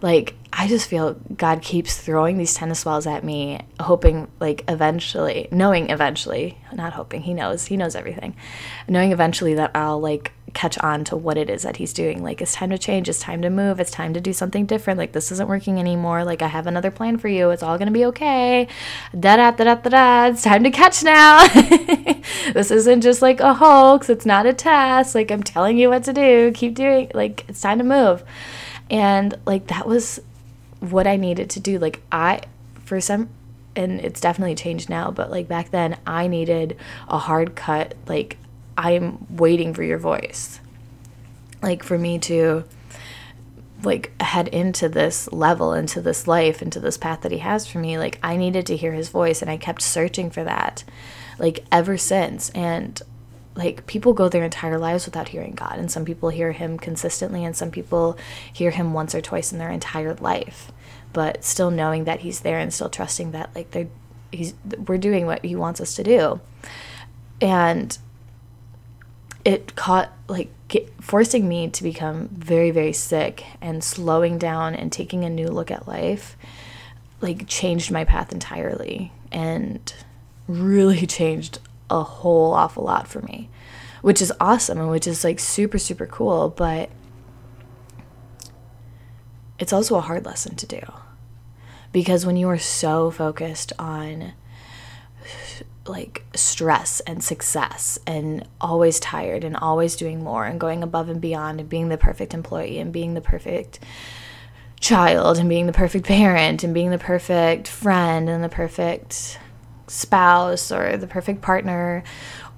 like 0.00 0.34
I 0.52 0.68
just 0.68 0.88
feel 0.88 1.14
God 1.36 1.62
keeps 1.62 1.96
throwing 1.96 2.38
these 2.38 2.54
tennis 2.54 2.84
balls 2.84 3.06
at 3.06 3.24
me, 3.24 3.60
hoping 3.80 4.28
like 4.40 4.64
eventually, 4.68 5.48
knowing 5.50 5.90
eventually, 5.90 6.58
not 6.72 6.92
hoping, 6.92 7.22
he 7.22 7.34
knows, 7.34 7.66
he 7.66 7.76
knows 7.76 7.94
everything, 7.94 8.36
knowing 8.88 9.12
eventually 9.12 9.54
that 9.54 9.72
I'll 9.74 10.00
like 10.00 10.32
catch 10.58 10.76
on 10.78 11.04
to 11.04 11.16
what 11.16 11.38
it 11.38 11.48
is 11.48 11.62
that 11.62 11.76
he's 11.76 11.92
doing. 11.92 12.20
Like 12.20 12.42
it's 12.42 12.52
time 12.52 12.70
to 12.70 12.78
change, 12.78 13.08
it's 13.08 13.20
time 13.20 13.42
to 13.42 13.48
move, 13.48 13.78
it's 13.78 13.92
time 13.92 14.12
to 14.14 14.20
do 14.20 14.32
something 14.32 14.66
different. 14.66 14.98
Like 14.98 15.12
this 15.12 15.30
isn't 15.30 15.48
working 15.48 15.78
anymore. 15.78 16.24
Like 16.24 16.42
I 16.42 16.48
have 16.48 16.66
another 16.66 16.90
plan 16.90 17.16
for 17.16 17.28
you. 17.28 17.50
It's 17.50 17.62
all 17.62 17.78
gonna 17.78 17.92
be 17.92 18.04
okay. 18.06 18.66
Da 19.18 19.36
da 19.36 19.52
da 19.52 19.64
da 19.64 19.74
da 19.76 19.90
da. 19.90 20.26
It's 20.32 20.42
time 20.42 20.64
to 20.64 20.70
catch 20.72 21.04
now. 21.04 21.46
this 22.54 22.72
isn't 22.72 23.02
just 23.02 23.22
like 23.22 23.38
a 23.38 23.54
hoax. 23.54 24.10
It's 24.10 24.26
not 24.26 24.46
a 24.46 24.52
test. 24.52 25.14
Like 25.14 25.30
I'm 25.30 25.44
telling 25.44 25.78
you 25.78 25.90
what 25.90 26.02
to 26.04 26.12
do. 26.12 26.50
Keep 26.52 26.74
doing. 26.74 27.12
Like 27.14 27.44
it's 27.48 27.60
time 27.60 27.78
to 27.78 27.84
move. 27.84 28.24
And 28.90 29.38
like 29.46 29.68
that 29.68 29.86
was 29.86 30.20
what 30.80 31.06
I 31.06 31.14
needed 31.14 31.50
to 31.50 31.60
do. 31.60 31.78
Like 31.78 32.02
I 32.10 32.40
for 32.84 33.00
some 33.00 33.28
and 33.76 34.00
it's 34.00 34.20
definitely 34.20 34.56
changed 34.56 34.90
now, 34.90 35.12
but 35.12 35.30
like 35.30 35.46
back 35.46 35.70
then 35.70 35.98
I 36.04 36.26
needed 36.26 36.76
a 37.06 37.18
hard 37.18 37.54
cut 37.54 37.94
like 38.08 38.38
I'm 38.78 39.26
waiting 39.36 39.74
for 39.74 39.82
your 39.82 39.98
voice. 39.98 40.60
Like 41.60 41.82
for 41.82 41.98
me 41.98 42.18
to 42.20 42.64
like 43.82 44.10
head 44.20 44.48
into 44.48 44.88
this 44.88 45.30
level 45.32 45.72
into 45.72 46.00
this 46.00 46.26
life 46.26 46.62
into 46.62 46.80
this 46.80 46.98
path 46.98 47.20
that 47.20 47.30
he 47.30 47.38
has 47.38 47.64
for 47.64 47.78
me 47.78 47.96
like 47.96 48.18
i 48.24 48.36
needed 48.36 48.66
to 48.66 48.76
hear 48.76 48.92
his 48.92 49.08
voice 49.08 49.40
and 49.40 49.48
i 49.48 49.56
kept 49.56 49.80
searching 49.80 50.30
for 50.32 50.42
that 50.42 50.82
like 51.38 51.64
ever 51.70 51.96
since. 51.96 52.50
And 52.50 53.00
like 53.54 53.86
people 53.86 54.12
go 54.12 54.28
their 54.28 54.44
entire 54.44 54.78
lives 54.78 55.04
without 55.04 55.30
hearing 55.30 55.52
god 55.52 55.78
and 55.78 55.90
some 55.90 56.04
people 56.04 56.28
hear 56.28 56.52
him 56.52 56.78
consistently 56.78 57.44
and 57.44 57.56
some 57.56 57.72
people 57.72 58.16
hear 58.52 58.70
him 58.70 58.92
once 58.92 59.16
or 59.16 59.20
twice 59.20 59.52
in 59.52 59.58
their 59.58 59.70
entire 59.70 60.14
life. 60.14 60.70
But 61.12 61.44
still 61.44 61.70
knowing 61.70 62.04
that 62.04 62.20
he's 62.20 62.40
there 62.40 62.58
and 62.58 62.72
still 62.72 62.90
trusting 62.90 63.32
that 63.32 63.54
like 63.54 63.70
they're 63.70 63.88
he's 64.30 64.54
we're 64.86 64.98
doing 64.98 65.26
what 65.26 65.44
he 65.44 65.56
wants 65.56 65.80
us 65.80 65.94
to 65.96 66.02
do. 66.02 66.40
And 67.40 67.96
it 69.44 69.74
caught 69.76 70.12
like 70.28 70.50
get, 70.68 70.90
forcing 71.02 71.48
me 71.48 71.68
to 71.68 71.82
become 71.82 72.28
very 72.28 72.70
very 72.70 72.92
sick 72.92 73.44
and 73.60 73.82
slowing 73.82 74.38
down 74.38 74.74
and 74.74 74.92
taking 74.92 75.24
a 75.24 75.30
new 75.30 75.48
look 75.48 75.70
at 75.70 75.88
life 75.88 76.36
like 77.20 77.46
changed 77.46 77.90
my 77.90 78.04
path 78.04 78.32
entirely 78.32 79.12
and 79.32 79.94
really 80.46 81.06
changed 81.06 81.58
a 81.90 82.02
whole 82.02 82.52
awful 82.52 82.84
lot 82.84 83.08
for 83.08 83.20
me 83.22 83.48
which 84.02 84.20
is 84.20 84.32
awesome 84.40 84.78
and 84.78 84.90
which 84.90 85.06
is 85.06 85.24
like 85.24 85.40
super 85.40 85.78
super 85.78 86.06
cool 86.06 86.48
but 86.50 86.90
it's 89.58 89.72
also 89.72 89.96
a 89.96 90.00
hard 90.00 90.24
lesson 90.24 90.54
to 90.54 90.66
do 90.66 90.80
because 91.90 92.26
when 92.26 92.36
you 92.36 92.48
are 92.48 92.58
so 92.58 93.10
focused 93.10 93.72
on 93.78 94.32
like 95.88 96.24
stress 96.34 97.00
and 97.00 97.22
success 97.22 97.98
and 98.06 98.46
always 98.60 99.00
tired 99.00 99.44
and 99.44 99.56
always 99.56 99.96
doing 99.96 100.22
more 100.22 100.44
and 100.44 100.60
going 100.60 100.82
above 100.82 101.08
and 101.08 101.20
beyond 101.20 101.60
and 101.60 101.68
being 101.68 101.88
the 101.88 101.98
perfect 101.98 102.34
employee 102.34 102.78
and 102.78 102.92
being 102.92 103.14
the 103.14 103.20
perfect 103.20 103.78
child 104.80 105.38
and 105.38 105.48
being 105.48 105.66
the 105.66 105.72
perfect 105.72 106.06
parent 106.06 106.62
and 106.62 106.72
being 106.72 106.90
the 106.90 106.98
perfect 106.98 107.66
friend 107.66 108.28
and 108.28 108.44
the 108.44 108.48
perfect 108.48 109.38
spouse 109.86 110.70
or 110.70 110.96
the 110.96 111.06
perfect 111.06 111.40
partner 111.40 112.04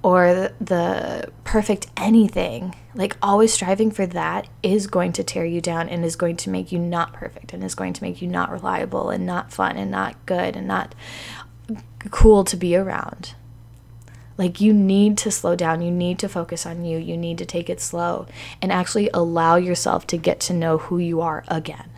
or 0.02 0.50
the, 0.60 1.30
perfect 1.44 1.86
anything 1.96 2.74
like 2.94 3.16
always 3.22 3.52
striving 3.52 3.90
for 3.90 4.06
that 4.06 4.48
is 4.62 4.86
going 4.86 5.12
to 5.12 5.22
tear 5.22 5.44
you 5.44 5.60
down 5.60 5.88
and 5.88 6.04
is 6.04 6.16
going 6.16 6.36
to 6.36 6.50
make 6.50 6.72
you 6.72 6.78
not 6.78 7.12
perfect 7.12 7.52
and 7.52 7.62
is 7.62 7.74
going 7.74 7.92
to 7.92 8.02
make 8.02 8.22
you 8.22 8.28
not 8.28 8.50
reliable 8.50 9.10
and 9.10 9.26
not 9.26 9.52
fun 9.52 9.76
and 9.76 9.90
not 9.90 10.14
good 10.26 10.56
and 10.56 10.66
not 10.66 10.94
cool 12.11 12.44
to 12.44 12.56
be 12.56 12.76
around. 12.76 13.35
Like, 14.38 14.61
you 14.61 14.72
need 14.72 15.18
to 15.18 15.30
slow 15.30 15.54
down. 15.54 15.83
You 15.83 15.90
need 15.90 16.18
to 16.20 16.28
focus 16.28 16.64
on 16.64 16.85
you. 16.85 16.96
You 16.96 17.16
need 17.16 17.37
to 17.38 17.44
take 17.44 17.68
it 17.68 17.80
slow 17.80 18.26
and 18.62 18.72
actually 18.72 19.11
allow 19.12 19.56
yourself 19.56 20.06
to 20.09 20.16
get 20.16 20.40
to 20.40 20.54
know 20.54 20.78
who 20.78 20.98
you 20.98 21.20
are 21.20 21.44
again. 21.48 21.90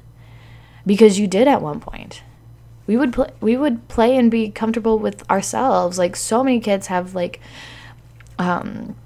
Because 0.84 1.20
you 1.20 1.28
did 1.28 1.46
at 1.46 1.62
one 1.62 1.78
point. 1.78 2.22
We 2.88 2.96
would 2.96 3.12
play, 3.12 3.30
we 3.40 3.56
would 3.56 3.86
play 3.86 4.16
and 4.16 4.28
be 4.30 4.50
comfortable 4.50 4.98
with 4.98 5.28
ourselves. 5.30 5.98
Like 5.98 6.16
so 6.16 6.42
many 6.42 6.58
kids 6.58 6.88
have 6.88 7.14
like 7.14 7.40
um 8.40 8.96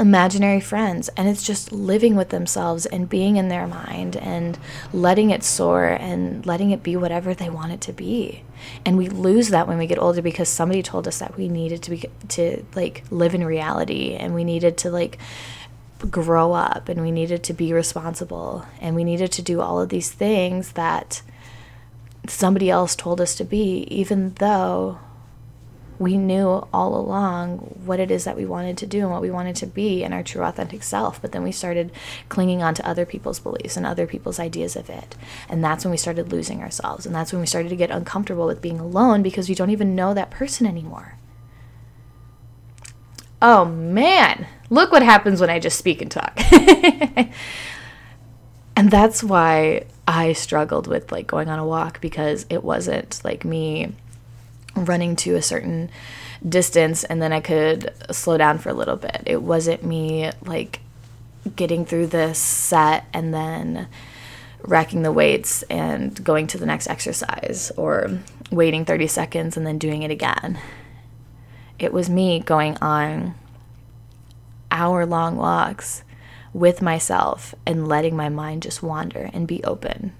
imaginary 0.00 0.60
friends 0.60 1.08
and 1.16 1.28
it's 1.28 1.42
just 1.42 1.72
living 1.72 2.14
with 2.14 2.28
themselves 2.28 2.86
and 2.86 3.08
being 3.08 3.36
in 3.36 3.48
their 3.48 3.66
mind 3.66 4.16
and 4.16 4.58
letting 4.92 5.30
it 5.30 5.42
soar 5.42 5.86
and 5.88 6.46
letting 6.46 6.70
it 6.70 6.82
be 6.82 6.96
whatever 6.96 7.34
they 7.34 7.50
want 7.50 7.72
it 7.72 7.80
to 7.80 7.92
be. 7.92 8.44
And 8.84 8.96
we 8.96 9.08
lose 9.08 9.48
that 9.48 9.66
when 9.66 9.78
we 9.78 9.86
get 9.86 9.98
older 9.98 10.22
because 10.22 10.48
somebody 10.48 10.82
told 10.82 11.08
us 11.08 11.18
that 11.18 11.36
we 11.36 11.48
needed 11.48 11.82
to 11.82 11.90
be 11.90 12.04
to 12.28 12.64
like 12.74 13.04
live 13.10 13.34
in 13.34 13.44
reality 13.44 14.14
and 14.14 14.34
we 14.34 14.44
needed 14.44 14.76
to 14.78 14.90
like 14.90 15.18
grow 16.10 16.52
up 16.52 16.88
and 16.88 17.02
we 17.02 17.10
needed 17.10 17.42
to 17.42 17.52
be 17.52 17.72
responsible 17.72 18.64
and 18.80 18.94
we 18.94 19.02
needed 19.02 19.32
to 19.32 19.42
do 19.42 19.60
all 19.60 19.80
of 19.80 19.88
these 19.88 20.10
things 20.10 20.72
that 20.72 21.22
somebody 22.28 22.70
else 22.70 22.94
told 22.94 23.20
us 23.20 23.34
to 23.34 23.44
be 23.44 23.86
even 23.90 24.34
though 24.34 24.98
we 25.98 26.16
knew 26.16 26.66
all 26.72 26.94
along 26.94 27.58
what 27.84 27.98
it 27.98 28.10
is 28.10 28.24
that 28.24 28.36
we 28.36 28.46
wanted 28.46 28.78
to 28.78 28.86
do 28.86 29.00
and 29.00 29.10
what 29.10 29.22
we 29.22 29.30
wanted 29.30 29.56
to 29.56 29.66
be 29.66 30.04
and 30.04 30.14
our 30.14 30.22
true 30.22 30.42
authentic 30.42 30.82
self. 30.82 31.20
But 31.20 31.32
then 31.32 31.42
we 31.42 31.50
started 31.50 31.90
clinging 32.28 32.62
on 32.62 32.74
to 32.74 32.88
other 32.88 33.04
people's 33.04 33.40
beliefs 33.40 33.76
and 33.76 33.84
other 33.84 34.06
people's 34.06 34.38
ideas 34.38 34.76
of 34.76 34.88
it. 34.88 35.16
And 35.48 35.62
that's 35.62 35.84
when 35.84 35.90
we 35.90 35.96
started 35.96 36.30
losing 36.30 36.62
ourselves. 36.62 37.04
And 37.04 37.14
that's 37.14 37.32
when 37.32 37.40
we 37.40 37.46
started 37.46 37.70
to 37.70 37.76
get 37.76 37.90
uncomfortable 37.90 38.46
with 38.46 38.62
being 38.62 38.78
alone 38.78 39.22
because 39.22 39.48
we 39.48 39.54
don't 39.56 39.70
even 39.70 39.96
know 39.96 40.14
that 40.14 40.30
person 40.30 40.66
anymore. 40.66 41.16
Oh 43.42 43.64
man, 43.64 44.46
look 44.70 44.92
what 44.92 45.02
happens 45.02 45.40
when 45.40 45.50
I 45.50 45.58
just 45.58 45.78
speak 45.78 46.00
and 46.00 46.10
talk. 46.10 46.38
and 48.76 48.90
that's 48.90 49.22
why 49.22 49.84
I 50.06 50.32
struggled 50.32 50.86
with 50.86 51.10
like 51.12 51.26
going 51.26 51.48
on 51.48 51.58
a 51.58 51.66
walk 51.66 52.00
because 52.00 52.46
it 52.50 52.62
wasn't 52.64 53.20
like 53.24 53.44
me 53.44 53.94
running 54.84 55.16
to 55.16 55.36
a 55.36 55.42
certain 55.42 55.90
distance 56.46 57.04
and 57.04 57.20
then 57.20 57.32
I 57.32 57.40
could 57.40 57.92
slow 58.10 58.38
down 58.38 58.58
for 58.58 58.68
a 58.68 58.74
little 58.74 58.96
bit. 58.96 59.22
It 59.26 59.42
wasn't 59.42 59.84
me 59.84 60.30
like 60.44 60.80
getting 61.56 61.84
through 61.84 62.08
this 62.08 62.38
set 62.38 63.06
and 63.12 63.32
then 63.32 63.88
racking 64.62 65.02
the 65.02 65.12
weights 65.12 65.62
and 65.64 66.22
going 66.24 66.46
to 66.48 66.58
the 66.58 66.66
next 66.66 66.88
exercise 66.88 67.72
or 67.76 68.18
waiting 68.50 68.84
30 68.84 69.06
seconds 69.06 69.56
and 69.56 69.66
then 69.66 69.78
doing 69.78 70.02
it 70.02 70.10
again. 70.10 70.58
It 71.78 71.92
was 71.92 72.10
me 72.10 72.40
going 72.40 72.76
on 72.78 73.34
hour 74.70 75.06
long 75.06 75.36
walks 75.36 76.02
with 76.52 76.82
myself 76.82 77.54
and 77.66 77.88
letting 77.88 78.16
my 78.16 78.28
mind 78.28 78.62
just 78.62 78.82
wander 78.82 79.30
and 79.32 79.46
be 79.46 79.62
open. 79.64 80.12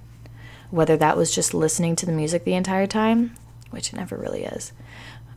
Whether 0.71 0.95
that 0.97 1.17
was 1.17 1.33
just 1.33 1.53
listening 1.53 1.95
to 1.97 2.05
the 2.05 2.11
music 2.11 2.43
the 2.43 2.53
entire 2.53 2.87
time 2.87 3.35
which 3.71 3.93
it 3.93 3.95
never 3.95 4.17
really 4.17 4.43
is, 4.43 4.71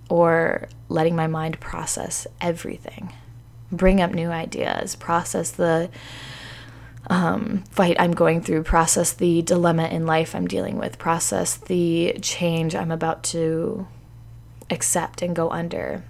or 0.09 0.69
letting 0.89 1.17
my 1.17 1.27
mind 1.27 1.61
process 1.61 2.27
everything, 2.41 3.13
bring 3.71 4.01
up 4.01 4.13
new 4.13 4.31
ideas, 4.31 4.97
process 4.97 5.51
the 5.51 5.91
um, 7.09 7.65
fight 7.71 7.97
I'm 7.99 8.13
going 8.13 8.43
through, 8.43 8.63
process 8.63 9.13
the 9.13 9.43
dilemma 9.43 9.89
in 9.89 10.07
life 10.07 10.35
I'm 10.35 10.47
dealing 10.47 10.79
with, 10.79 10.99
process 10.99 11.57
the 11.57 12.17
change 12.23 12.75
I'm 12.75 12.91
about 12.91 13.25
to 13.25 13.87
accept 14.71 15.23
and 15.23 15.35
go 15.35 15.51
under. 15.51 16.05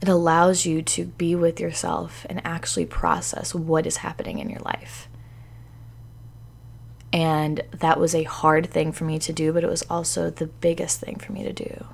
It 0.00 0.08
allows 0.08 0.66
you 0.66 0.82
to 0.82 1.04
be 1.04 1.36
with 1.36 1.60
yourself 1.60 2.26
and 2.28 2.40
actually 2.44 2.86
process 2.86 3.54
what 3.54 3.86
is 3.86 3.98
happening 3.98 4.40
in 4.40 4.50
your 4.50 4.60
life. 4.60 5.08
And 7.12 7.62
that 7.72 8.00
was 8.00 8.14
a 8.14 8.22
hard 8.22 8.70
thing 8.70 8.90
for 8.92 9.04
me 9.04 9.18
to 9.18 9.32
do, 9.32 9.52
but 9.52 9.64
it 9.64 9.70
was 9.70 9.82
also 9.90 10.30
the 10.30 10.46
biggest 10.46 11.00
thing 11.00 11.16
for 11.16 11.32
me 11.32 11.42
to 11.42 11.52
do 11.52 11.86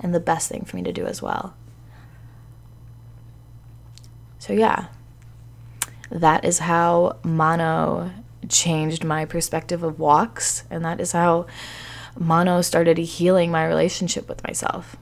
and 0.00 0.14
the 0.14 0.20
best 0.20 0.48
thing 0.48 0.64
for 0.64 0.76
me 0.76 0.82
to 0.82 0.92
do 0.92 1.06
as 1.06 1.22
well. 1.22 1.54
So, 4.38 4.52
yeah, 4.52 4.86
that 6.10 6.44
is 6.44 6.60
how 6.60 7.18
mono 7.22 8.10
changed 8.48 9.04
my 9.04 9.24
perspective 9.24 9.82
of 9.82 10.00
walks, 10.00 10.64
and 10.70 10.84
that 10.84 11.00
is 11.00 11.12
how 11.12 11.46
mono 12.18 12.62
started 12.62 12.98
healing 12.98 13.50
my 13.50 13.64
relationship 13.64 14.28
with 14.28 14.42
myself. 14.42 14.96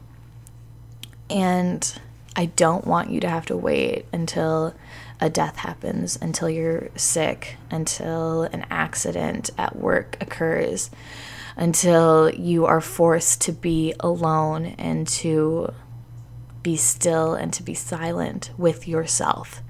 And 1.31 1.99
I 2.37 2.47
don't 2.47 2.87
want 2.87 3.11
you 3.11 3.21
to 3.21 3.29
have 3.29 3.47
to 3.47 3.57
wait 3.57 4.07
until 4.13 4.75
a 5.21 5.29
death 5.29 5.57
happens, 5.57 6.19
until 6.21 6.49
you're 6.49 6.91
sick, 6.97 7.57
until 7.71 8.43
an 8.45 8.65
accident 8.71 9.51
at 9.59 9.77
work 9.77 10.17
occurs, 10.21 10.91
until 11.57 12.31
you 12.31 12.67
are 12.67 12.81
forced 12.81 13.41
to 13.43 13.53
be 13.53 13.95
alone 14.01 14.67
and 14.79 15.09
to 15.09 15.73
be 16.63 16.77
still 16.77 17.35
and 17.35 17.53
to 17.53 17.63
be 17.63 17.75
silent 17.75 18.51
with 18.57 18.87
yourself 18.87 19.63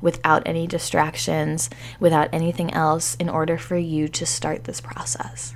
without 0.00 0.42
any 0.46 0.66
distractions, 0.66 1.70
without 2.00 2.28
anything 2.32 2.72
else, 2.74 3.14
in 3.16 3.28
order 3.28 3.56
for 3.58 3.76
you 3.76 4.08
to 4.08 4.26
start 4.26 4.64
this 4.64 4.80
process. 4.80 5.54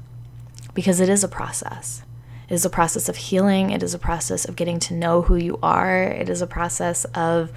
Because 0.74 1.00
it 1.00 1.08
is 1.08 1.24
a 1.24 1.28
process. 1.28 2.02
It 2.48 2.54
is 2.54 2.64
a 2.64 2.70
process 2.70 3.08
of 3.08 3.16
healing. 3.16 3.70
It 3.70 3.82
is 3.82 3.94
a 3.94 3.98
process 3.98 4.44
of 4.44 4.56
getting 4.56 4.80
to 4.80 4.94
know 4.94 5.22
who 5.22 5.36
you 5.36 5.58
are. 5.62 6.02
It 6.02 6.28
is 6.28 6.42
a 6.42 6.46
process 6.46 7.04
of 7.06 7.52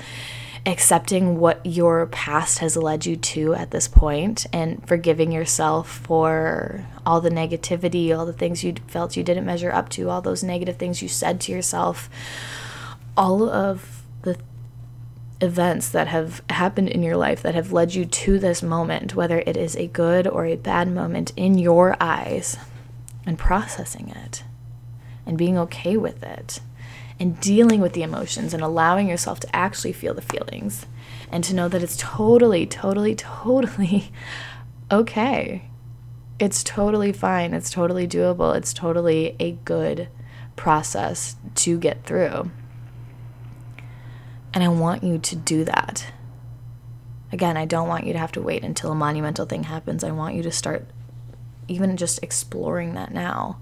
accepting 0.66 1.40
what 1.40 1.66
your 1.66 2.06
past 2.08 2.60
has 2.60 2.78
led 2.78 3.06
you 3.06 3.16
to 3.18 3.54
at 3.54 3.72
this 3.72 3.88
point 3.88 4.46
and 4.54 4.86
forgiving 4.88 5.32
yourself 5.32 5.90
for 5.90 6.86
all 7.06 7.20
the 7.20 7.30
negativity, 7.30 8.18
all 8.18 8.26
the 8.26 8.32
things 8.32 8.64
you 8.64 8.74
felt 8.88 9.18
you 9.18 9.24
didn't 9.24 9.46
measure 9.46 9.72
up 9.72 9.90
to, 9.90 10.10
all 10.10 10.22
those 10.22 10.44
negative 10.44 10.78
things 10.78 11.02
you 11.02 11.10
said 11.10 11.42
to 11.42 11.52
yourself, 11.52 12.10
all 13.18 13.50
of 13.50 14.04
the 14.22 14.38
events 15.42 15.90
that 15.90 16.08
have 16.08 16.42
happened 16.50 16.88
in 16.88 17.04
your 17.04 17.18
life 17.18 17.42
that 17.42 17.56
have 17.56 17.74
led 17.74 17.94
you 17.94 18.06
to 18.06 18.40
this 18.40 18.64
moment, 18.64 19.16
whether 19.16 19.40
it 19.40 19.58
is 19.58 19.76
a 19.76 19.88
good 19.88 20.26
or 20.26 20.46
a 20.46 20.56
bad 20.56 20.90
moment 20.90 21.34
in 21.36 21.58
your 21.58 21.98
eyes, 22.00 22.58
and 23.26 23.38
processing 23.38 24.10
it 24.10 24.44
and 25.26 25.38
being 25.38 25.58
okay 25.58 25.98
with 25.98 26.24
it 26.24 26.60
and 27.20 27.40
dealing 27.40 27.80
with 27.80 27.94
the 27.94 28.04
emotions 28.04 28.54
and 28.54 28.64
allowing 28.64 29.08
yourself 29.08 29.40
to 29.42 29.56
actually 29.56 29.94
feel 29.94 30.14
the 30.14 30.22
feelings 30.22 30.86
and 31.32 31.44
to 31.44 31.54
know 31.54 31.68
that 31.68 31.84
it's 31.84 31.98
totally, 31.98 32.66
totally, 32.66 33.16
totally 33.16 34.12
okay. 34.92 35.70
It's 36.40 36.64
totally 36.64 37.12
fine. 37.12 37.54
It's 37.54 37.70
totally 37.70 38.08
doable. 38.08 38.56
It's 38.56 38.74
totally 38.74 39.36
a 39.40 39.52
good 39.52 40.10
process 40.56 41.36
to 41.56 41.78
get 41.78 42.04
through. 42.06 42.52
And 44.54 44.64
I 44.64 44.68
want 44.68 45.04
you 45.04 45.18
to 45.18 45.36
do 45.36 45.64
that. 45.64 46.06
Again, 47.32 47.58
I 47.58 47.66
don't 47.66 47.88
want 47.88 48.06
you 48.06 48.14
to 48.14 48.20
have 48.20 48.32
to 48.34 48.42
wait 48.42 48.64
until 48.64 48.92
a 48.92 48.96
monumental 48.96 49.46
thing 49.46 49.64
happens. 49.64 50.04
I 50.04 50.12
want 50.12 50.36
you 50.36 50.44
to 50.44 50.52
start 50.52 50.86
even 51.68 51.98
just 51.98 52.22
exploring 52.22 52.94
that 52.94 53.12
now. 53.12 53.58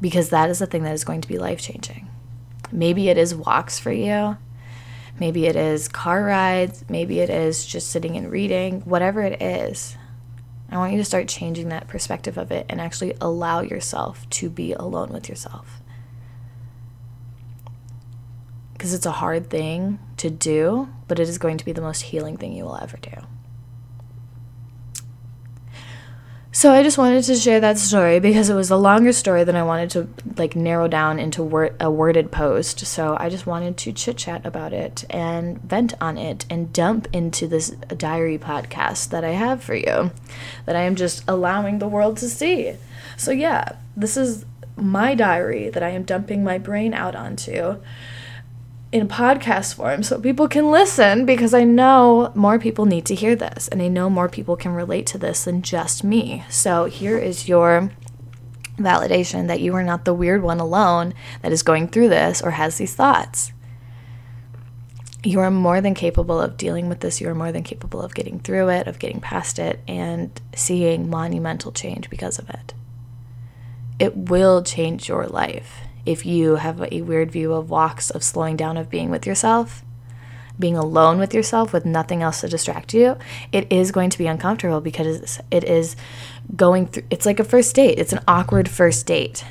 Because 0.00 0.30
that 0.30 0.50
is 0.50 0.58
the 0.58 0.66
thing 0.66 0.82
that 0.84 0.94
is 0.94 1.04
going 1.04 1.20
to 1.20 1.28
be 1.28 1.38
life 1.38 1.60
changing. 1.60 2.08
Maybe 2.70 3.08
it 3.08 3.18
is 3.18 3.34
walks 3.34 3.78
for 3.78 3.92
you. 3.92 4.36
Maybe 5.18 5.46
it 5.46 5.56
is 5.56 5.88
car 5.88 6.24
rides. 6.24 6.84
Maybe 6.88 7.20
it 7.20 7.30
is 7.30 7.66
just 7.66 7.90
sitting 7.90 8.16
and 8.16 8.30
reading. 8.30 8.80
Whatever 8.82 9.22
it 9.22 9.40
is, 9.42 9.96
I 10.70 10.78
want 10.78 10.92
you 10.92 10.98
to 10.98 11.04
start 11.04 11.28
changing 11.28 11.68
that 11.68 11.88
perspective 11.88 12.38
of 12.38 12.50
it 12.50 12.66
and 12.68 12.80
actually 12.80 13.14
allow 13.20 13.60
yourself 13.60 14.28
to 14.30 14.48
be 14.48 14.72
alone 14.72 15.10
with 15.10 15.28
yourself. 15.28 15.82
Because 18.72 18.94
it's 18.94 19.06
a 19.06 19.12
hard 19.12 19.50
thing 19.50 19.98
to 20.16 20.30
do, 20.30 20.88
but 21.08 21.18
it 21.18 21.28
is 21.28 21.38
going 21.38 21.58
to 21.58 21.64
be 21.64 21.72
the 21.72 21.82
most 21.82 22.02
healing 22.02 22.36
thing 22.36 22.52
you 22.52 22.64
will 22.64 22.78
ever 22.78 22.96
do. 22.96 23.10
So 26.54 26.70
I 26.70 26.82
just 26.82 26.98
wanted 26.98 27.24
to 27.24 27.34
share 27.34 27.60
that 27.60 27.78
story 27.78 28.20
because 28.20 28.50
it 28.50 28.54
was 28.54 28.70
a 28.70 28.76
longer 28.76 29.14
story 29.14 29.42
than 29.42 29.56
I 29.56 29.62
wanted 29.62 29.88
to 29.92 30.08
like 30.36 30.54
narrow 30.54 30.86
down 30.86 31.18
into 31.18 31.42
word, 31.42 31.74
a 31.80 31.90
worded 31.90 32.30
post. 32.30 32.80
So 32.80 33.16
I 33.18 33.30
just 33.30 33.46
wanted 33.46 33.78
to 33.78 33.92
chit 33.92 34.18
chat 34.18 34.44
about 34.44 34.74
it 34.74 35.06
and 35.08 35.58
vent 35.62 35.94
on 35.98 36.18
it 36.18 36.44
and 36.50 36.70
dump 36.70 37.08
into 37.10 37.48
this 37.48 37.70
diary 37.70 38.36
podcast 38.36 39.08
that 39.08 39.24
I 39.24 39.30
have 39.30 39.64
for 39.64 39.74
you 39.74 40.10
that 40.66 40.76
I 40.76 40.82
am 40.82 40.94
just 40.94 41.24
allowing 41.26 41.78
the 41.78 41.88
world 41.88 42.18
to 42.18 42.28
see. 42.28 42.74
So 43.16 43.30
yeah, 43.30 43.76
this 43.96 44.18
is 44.18 44.44
my 44.76 45.14
diary 45.14 45.70
that 45.70 45.82
I 45.82 45.88
am 45.88 46.02
dumping 46.02 46.44
my 46.44 46.58
brain 46.58 46.92
out 46.92 47.16
onto 47.16 47.80
in 48.92 49.08
podcast 49.08 49.74
form 49.74 50.02
so 50.02 50.20
people 50.20 50.46
can 50.46 50.70
listen 50.70 51.24
because 51.24 51.54
I 51.54 51.64
know 51.64 52.30
more 52.34 52.58
people 52.58 52.84
need 52.84 53.06
to 53.06 53.14
hear 53.14 53.34
this 53.34 53.66
and 53.68 53.80
I 53.80 53.88
know 53.88 54.10
more 54.10 54.28
people 54.28 54.54
can 54.54 54.72
relate 54.72 55.06
to 55.08 55.18
this 55.18 55.44
than 55.44 55.62
just 55.62 56.04
me. 56.04 56.44
So 56.50 56.84
here 56.84 57.16
is 57.16 57.48
your 57.48 57.90
validation 58.76 59.48
that 59.48 59.60
you 59.60 59.74
are 59.74 59.82
not 59.82 60.04
the 60.04 60.12
weird 60.12 60.42
one 60.42 60.60
alone 60.60 61.14
that 61.40 61.52
is 61.52 61.62
going 61.62 61.88
through 61.88 62.10
this 62.10 62.42
or 62.42 62.52
has 62.52 62.76
these 62.76 62.94
thoughts. 62.94 63.52
You 65.24 65.40
are 65.40 65.50
more 65.50 65.80
than 65.80 65.94
capable 65.94 66.40
of 66.40 66.56
dealing 66.56 66.88
with 66.88 67.00
this. 67.00 67.20
You 67.20 67.28
are 67.28 67.34
more 67.34 67.52
than 67.52 67.62
capable 67.62 68.02
of 68.02 68.14
getting 68.14 68.40
through 68.40 68.68
it, 68.70 68.88
of 68.88 68.98
getting 68.98 69.20
past 69.20 69.58
it, 69.58 69.80
and 69.86 70.38
seeing 70.54 71.08
monumental 71.08 71.70
change 71.70 72.10
because 72.10 72.38
of 72.38 72.50
it. 72.50 72.74
It 73.98 74.16
will 74.16 74.62
change 74.64 75.08
your 75.08 75.26
life 75.26 75.82
if 76.04 76.26
you 76.26 76.56
have 76.56 76.82
a 76.90 77.02
weird 77.02 77.30
view 77.30 77.52
of 77.52 77.70
walks, 77.70 78.10
of 78.10 78.22
slowing 78.22 78.56
down, 78.56 78.76
of 78.76 78.90
being 78.90 79.10
with 79.10 79.26
yourself, 79.26 79.84
being 80.58 80.76
alone 80.76 81.18
with 81.18 81.34
yourself 81.34 81.72
with 81.72 81.84
nothing 81.84 82.22
else 82.22 82.40
to 82.40 82.48
distract 82.48 82.92
you, 82.92 83.16
it 83.52 83.70
is 83.70 83.90
going 83.90 84.10
to 84.10 84.18
be 84.18 84.26
uncomfortable 84.26 84.80
because 84.80 85.40
it 85.50 85.64
is 85.64 85.96
going 86.56 86.86
through, 86.86 87.04
it's 87.10 87.26
like 87.26 87.40
a 87.40 87.44
first 87.44 87.74
date. 87.74 87.98
It's 87.98 88.12
an 88.12 88.20
awkward 88.26 88.68
first 88.68 89.06
date 89.06 89.44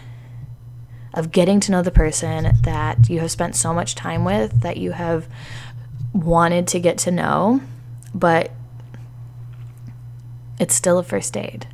of 1.14 1.32
getting 1.32 1.60
to 1.62 1.72
know 1.72 1.82
the 1.82 1.92
person 1.92 2.56
that 2.64 3.10
you 3.10 3.20
have 3.20 3.32
spent 3.32 3.56
so 3.56 3.74
much 3.74 3.96
time 3.96 4.24
with, 4.24 4.62
that 4.62 4.78
you 4.78 4.92
have 4.92 5.28
wanted 6.14 6.68
to 6.68 6.80
get 6.80 6.98
to 7.00 7.12
know, 7.12 7.62
but 8.14 8.52
it's 10.60 10.76
still 10.76 10.98
a 10.98 11.04
first 11.04 11.34
date 11.34 11.66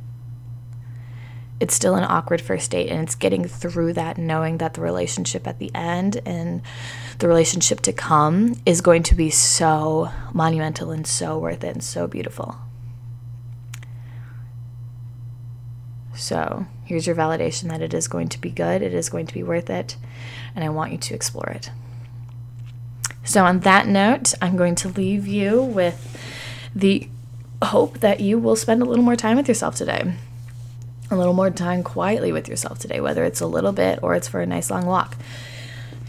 it's 1.60 1.74
still 1.74 1.96
an 1.96 2.04
awkward 2.04 2.40
first 2.40 2.70
date 2.70 2.88
and 2.88 3.02
it's 3.02 3.14
getting 3.14 3.44
through 3.44 3.92
that 3.92 4.16
knowing 4.16 4.58
that 4.58 4.74
the 4.74 4.80
relationship 4.80 5.46
at 5.46 5.58
the 5.58 5.74
end 5.74 6.20
and 6.24 6.62
the 7.18 7.26
relationship 7.26 7.80
to 7.80 7.92
come 7.92 8.54
is 8.64 8.80
going 8.80 9.02
to 9.02 9.14
be 9.14 9.28
so 9.28 10.08
monumental 10.32 10.90
and 10.90 11.06
so 11.06 11.38
worth 11.38 11.64
it 11.64 11.74
and 11.74 11.82
so 11.82 12.06
beautiful. 12.06 12.56
So, 16.14 16.66
here's 16.84 17.06
your 17.06 17.14
validation 17.14 17.68
that 17.68 17.80
it 17.80 17.94
is 17.94 18.08
going 18.08 18.28
to 18.30 18.40
be 18.40 18.50
good, 18.50 18.82
it 18.82 18.92
is 18.92 19.08
going 19.08 19.26
to 19.28 19.34
be 19.34 19.44
worth 19.44 19.70
it, 19.70 19.96
and 20.54 20.64
I 20.64 20.68
want 20.68 20.90
you 20.90 20.98
to 20.98 21.14
explore 21.14 21.48
it. 21.50 21.70
So, 23.22 23.44
on 23.44 23.60
that 23.60 23.86
note, 23.86 24.34
I'm 24.42 24.56
going 24.56 24.74
to 24.76 24.88
leave 24.88 25.28
you 25.28 25.62
with 25.62 26.18
the 26.74 27.08
hope 27.62 28.00
that 28.00 28.18
you 28.18 28.36
will 28.36 28.56
spend 28.56 28.82
a 28.82 28.84
little 28.84 29.04
more 29.04 29.14
time 29.14 29.36
with 29.36 29.46
yourself 29.46 29.76
today 29.76 30.12
a 31.10 31.16
little 31.16 31.34
more 31.34 31.50
time 31.50 31.82
quietly 31.82 32.32
with 32.32 32.48
yourself 32.48 32.78
today, 32.78 33.00
whether 33.00 33.24
it's 33.24 33.40
a 33.40 33.46
little 33.46 33.72
bit 33.72 34.00
or 34.02 34.14
it's 34.14 34.28
for 34.28 34.40
a 34.40 34.46
nice 34.46 34.70
long 34.70 34.86
walk. 34.86 35.16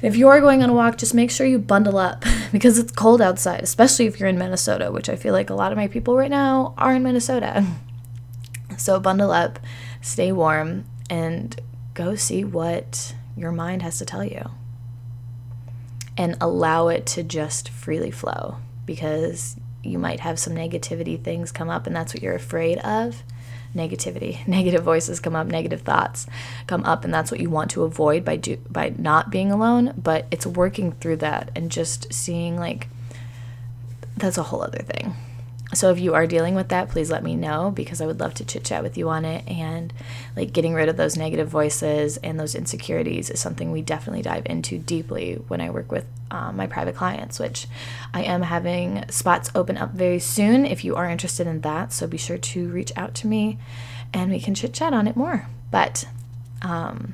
If 0.02 0.16
you 0.16 0.30
are 0.30 0.40
going 0.40 0.64
on 0.64 0.70
a 0.70 0.74
walk, 0.74 0.98
just 0.98 1.14
make 1.14 1.30
sure 1.30 1.46
you 1.46 1.60
bundle 1.60 1.98
up 1.98 2.24
because 2.52 2.80
it's 2.80 2.92
cold 2.92 3.22
outside, 3.22 3.62
especially 3.62 4.06
if 4.06 4.20
you're 4.20 4.30
in 4.30 4.38
Minnesota, 4.38 4.92
which 4.92 5.10
I 5.10 5.16
feel 5.16 5.34
like 5.34 5.50
a 5.50 5.56
lot 5.56 5.72
of 5.72 5.78
my 5.78 5.88
people 5.88 6.16
right 6.16 6.30
now 6.30 6.74
are 6.78 6.96
in 6.96 7.04
Minnesota. 7.04 7.66
So 8.78 8.98
bundle 8.98 9.32
up, 9.32 9.60
stay 10.00 10.32
warm, 10.32 10.86
and 11.10 11.60
go 11.96 12.16
see 12.16 12.46
what 12.46 13.14
your 13.36 13.52
mind 13.52 13.82
has 13.82 13.98
to 13.98 14.06
tell 14.06 14.24
you. 14.24 14.52
And 16.16 16.38
allow 16.40 16.88
it 16.88 17.06
to 17.08 17.24
just 17.24 17.68
freely 17.68 18.12
flow 18.12 18.58
because 18.86 19.58
you 19.84 20.00
might 20.00 20.22
have 20.22 20.40
some 20.40 20.54
negativity 20.54 21.22
things 21.22 21.52
come 21.52 21.70
up, 21.70 21.88
and 21.88 21.96
that's 21.96 22.14
what 22.14 22.24
you're 22.24 22.36
afraid 22.36 22.78
of 22.78 23.22
negativity. 23.76 24.46
Negative 24.48 24.84
voices 24.84 25.20
come 25.20 25.36
up 25.36 25.48
negative 25.48 25.82
thoughts 25.82 26.28
come 26.68 26.84
up 26.86 27.04
and 27.04 27.14
that's 27.14 27.32
what 27.32 27.40
you 27.40 27.50
want 27.50 27.72
to 27.72 27.84
avoid 27.84 28.24
by 28.24 28.36
do 28.36 28.58
by 28.70 28.94
not 28.98 29.30
being 29.30 29.52
alone 29.52 29.94
but 30.02 30.26
it's 30.32 30.46
working 30.46 30.92
through 30.94 31.18
that 31.18 31.52
and 31.56 31.72
just 31.72 32.12
seeing 32.14 32.58
like 32.58 32.88
that's 34.18 34.38
a 34.38 34.44
whole 34.44 34.62
other 34.62 34.80
thing 34.80 35.16
so 35.74 35.92
if 35.92 36.00
you 36.00 36.14
are 36.14 36.26
dealing 36.26 36.56
with 36.56 36.70
that 36.70 36.90
please 36.90 37.12
let 37.12 37.24
me 37.24 37.36
know 37.36 37.72
because 37.72 38.02
i 38.02 38.06
would 38.06 38.20
love 38.20 38.34
to 38.34 38.44
chit 38.46 38.64
chat 38.64 38.84
with 38.84 38.98
you 38.98 39.10
on 39.10 39.26
it 39.26 39.48
and 39.48 39.94
like 40.36 40.52
getting 40.52 40.74
rid 40.74 40.90
of 40.90 40.98
those 40.98 41.18
negative 41.18 41.48
voices 41.48 42.18
and 42.18 42.40
those 42.40 42.56
insecurities 42.56 43.30
is 43.30 43.40
something 43.40 43.72
we 43.72 43.82
definitely 43.82 44.22
dive 44.22 44.46
into 44.48 44.78
deeply 44.80 45.36
when 45.48 45.62
i 45.62 45.70
work 45.70 45.92
with 45.92 46.06
um, 46.32 46.58
my 46.58 46.68
private 46.68 46.96
clients, 46.96 47.40
which 47.40 47.68
I 48.14 48.24
am 48.24 48.44
having 48.44 49.06
spots 49.10 49.50
open 49.56 49.78
up 49.78 49.92
very 49.92 50.20
soon 50.20 50.66
if 50.66 50.84
you 50.84 50.96
are 50.96 51.10
interested 51.10 51.48
in 51.48 51.62
that. 51.62 51.92
So 51.92 52.08
be 52.08 52.18
sure 52.18 52.38
to 52.38 52.70
reach 52.70 52.92
out 52.96 53.16
to 53.16 53.28
me 53.28 53.58
and 54.14 54.32
we 54.32 54.40
can 54.40 54.56
chit 54.56 54.74
chat 54.74 54.94
on 54.94 55.08
it 55.08 55.16
more. 55.16 55.48
But 55.72 56.06
um, 56.62 57.14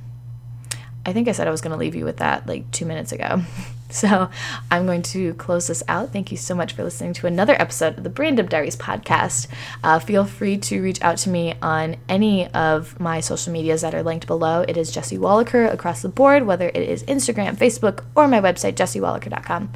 I 1.06 1.14
think 1.14 1.28
I 1.28 1.32
said 1.32 1.48
I 1.48 1.52
was 1.52 1.62
going 1.62 1.72
to 1.72 1.78
leave 1.78 1.96
you 1.96 2.06
with 2.06 2.18
that 2.18 2.48
like 2.48 2.70
two 2.72 2.86
minutes 2.86 3.12
ago. 3.12 3.42
So 3.96 4.30
I'm 4.72 4.86
going 4.86 5.04
to 5.04 5.36
close 5.36 5.68
this 5.68 5.84
out. 5.88 6.12
Thank 6.12 6.32
you 6.32 6.38
so 6.38 6.54
much 6.56 6.74
for 6.74 6.84
listening 6.84 7.14
to 7.14 7.28
another 7.28 7.54
episode 7.62 7.98
of 7.98 8.04
the 8.04 8.10
Brain 8.10 8.36
Dump 8.36 8.50
Diaries 8.50 8.76
podcast. 8.76 9.48
Uh, 9.84 10.00
feel 10.00 10.26
free 10.26 10.58
to 10.58 10.82
reach 10.82 11.02
out 11.02 11.18
to 11.20 11.30
me 11.30 11.54
on 11.62 11.96
any 12.10 12.48
of 12.48 13.00
my 13.00 13.20
social 13.20 13.54
medias 13.54 13.82
that 13.82 13.94
are 13.94 14.04
linked 14.04 14.28
below. 14.28 14.66
It 14.68 14.76
is 14.76 14.92
Jesse 14.92 15.18
Wallaker 15.18 15.72
across 15.72 16.02
the 16.02 16.10
board, 16.10 16.46
whether 16.46 16.68
it 16.70 16.76
is 16.78 17.04
Instagram, 17.04 17.56
Facebook, 17.56 18.04
or 18.16 18.28
my 18.28 18.42
website, 18.42 18.74
jessiewallaker.com. 18.74 19.72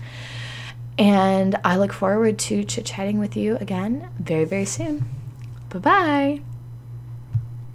And 0.98 1.56
I 1.64 1.78
look 1.78 1.94
forward 1.94 2.38
to 2.40 2.66
chit 2.66 2.86
chatting 2.86 3.20
with 3.20 3.38
you 3.38 3.56
again 3.58 4.10
very, 4.20 4.44
very 4.44 4.66
soon. 4.66 5.06
Bye 5.70 5.80
bye. 5.80 6.49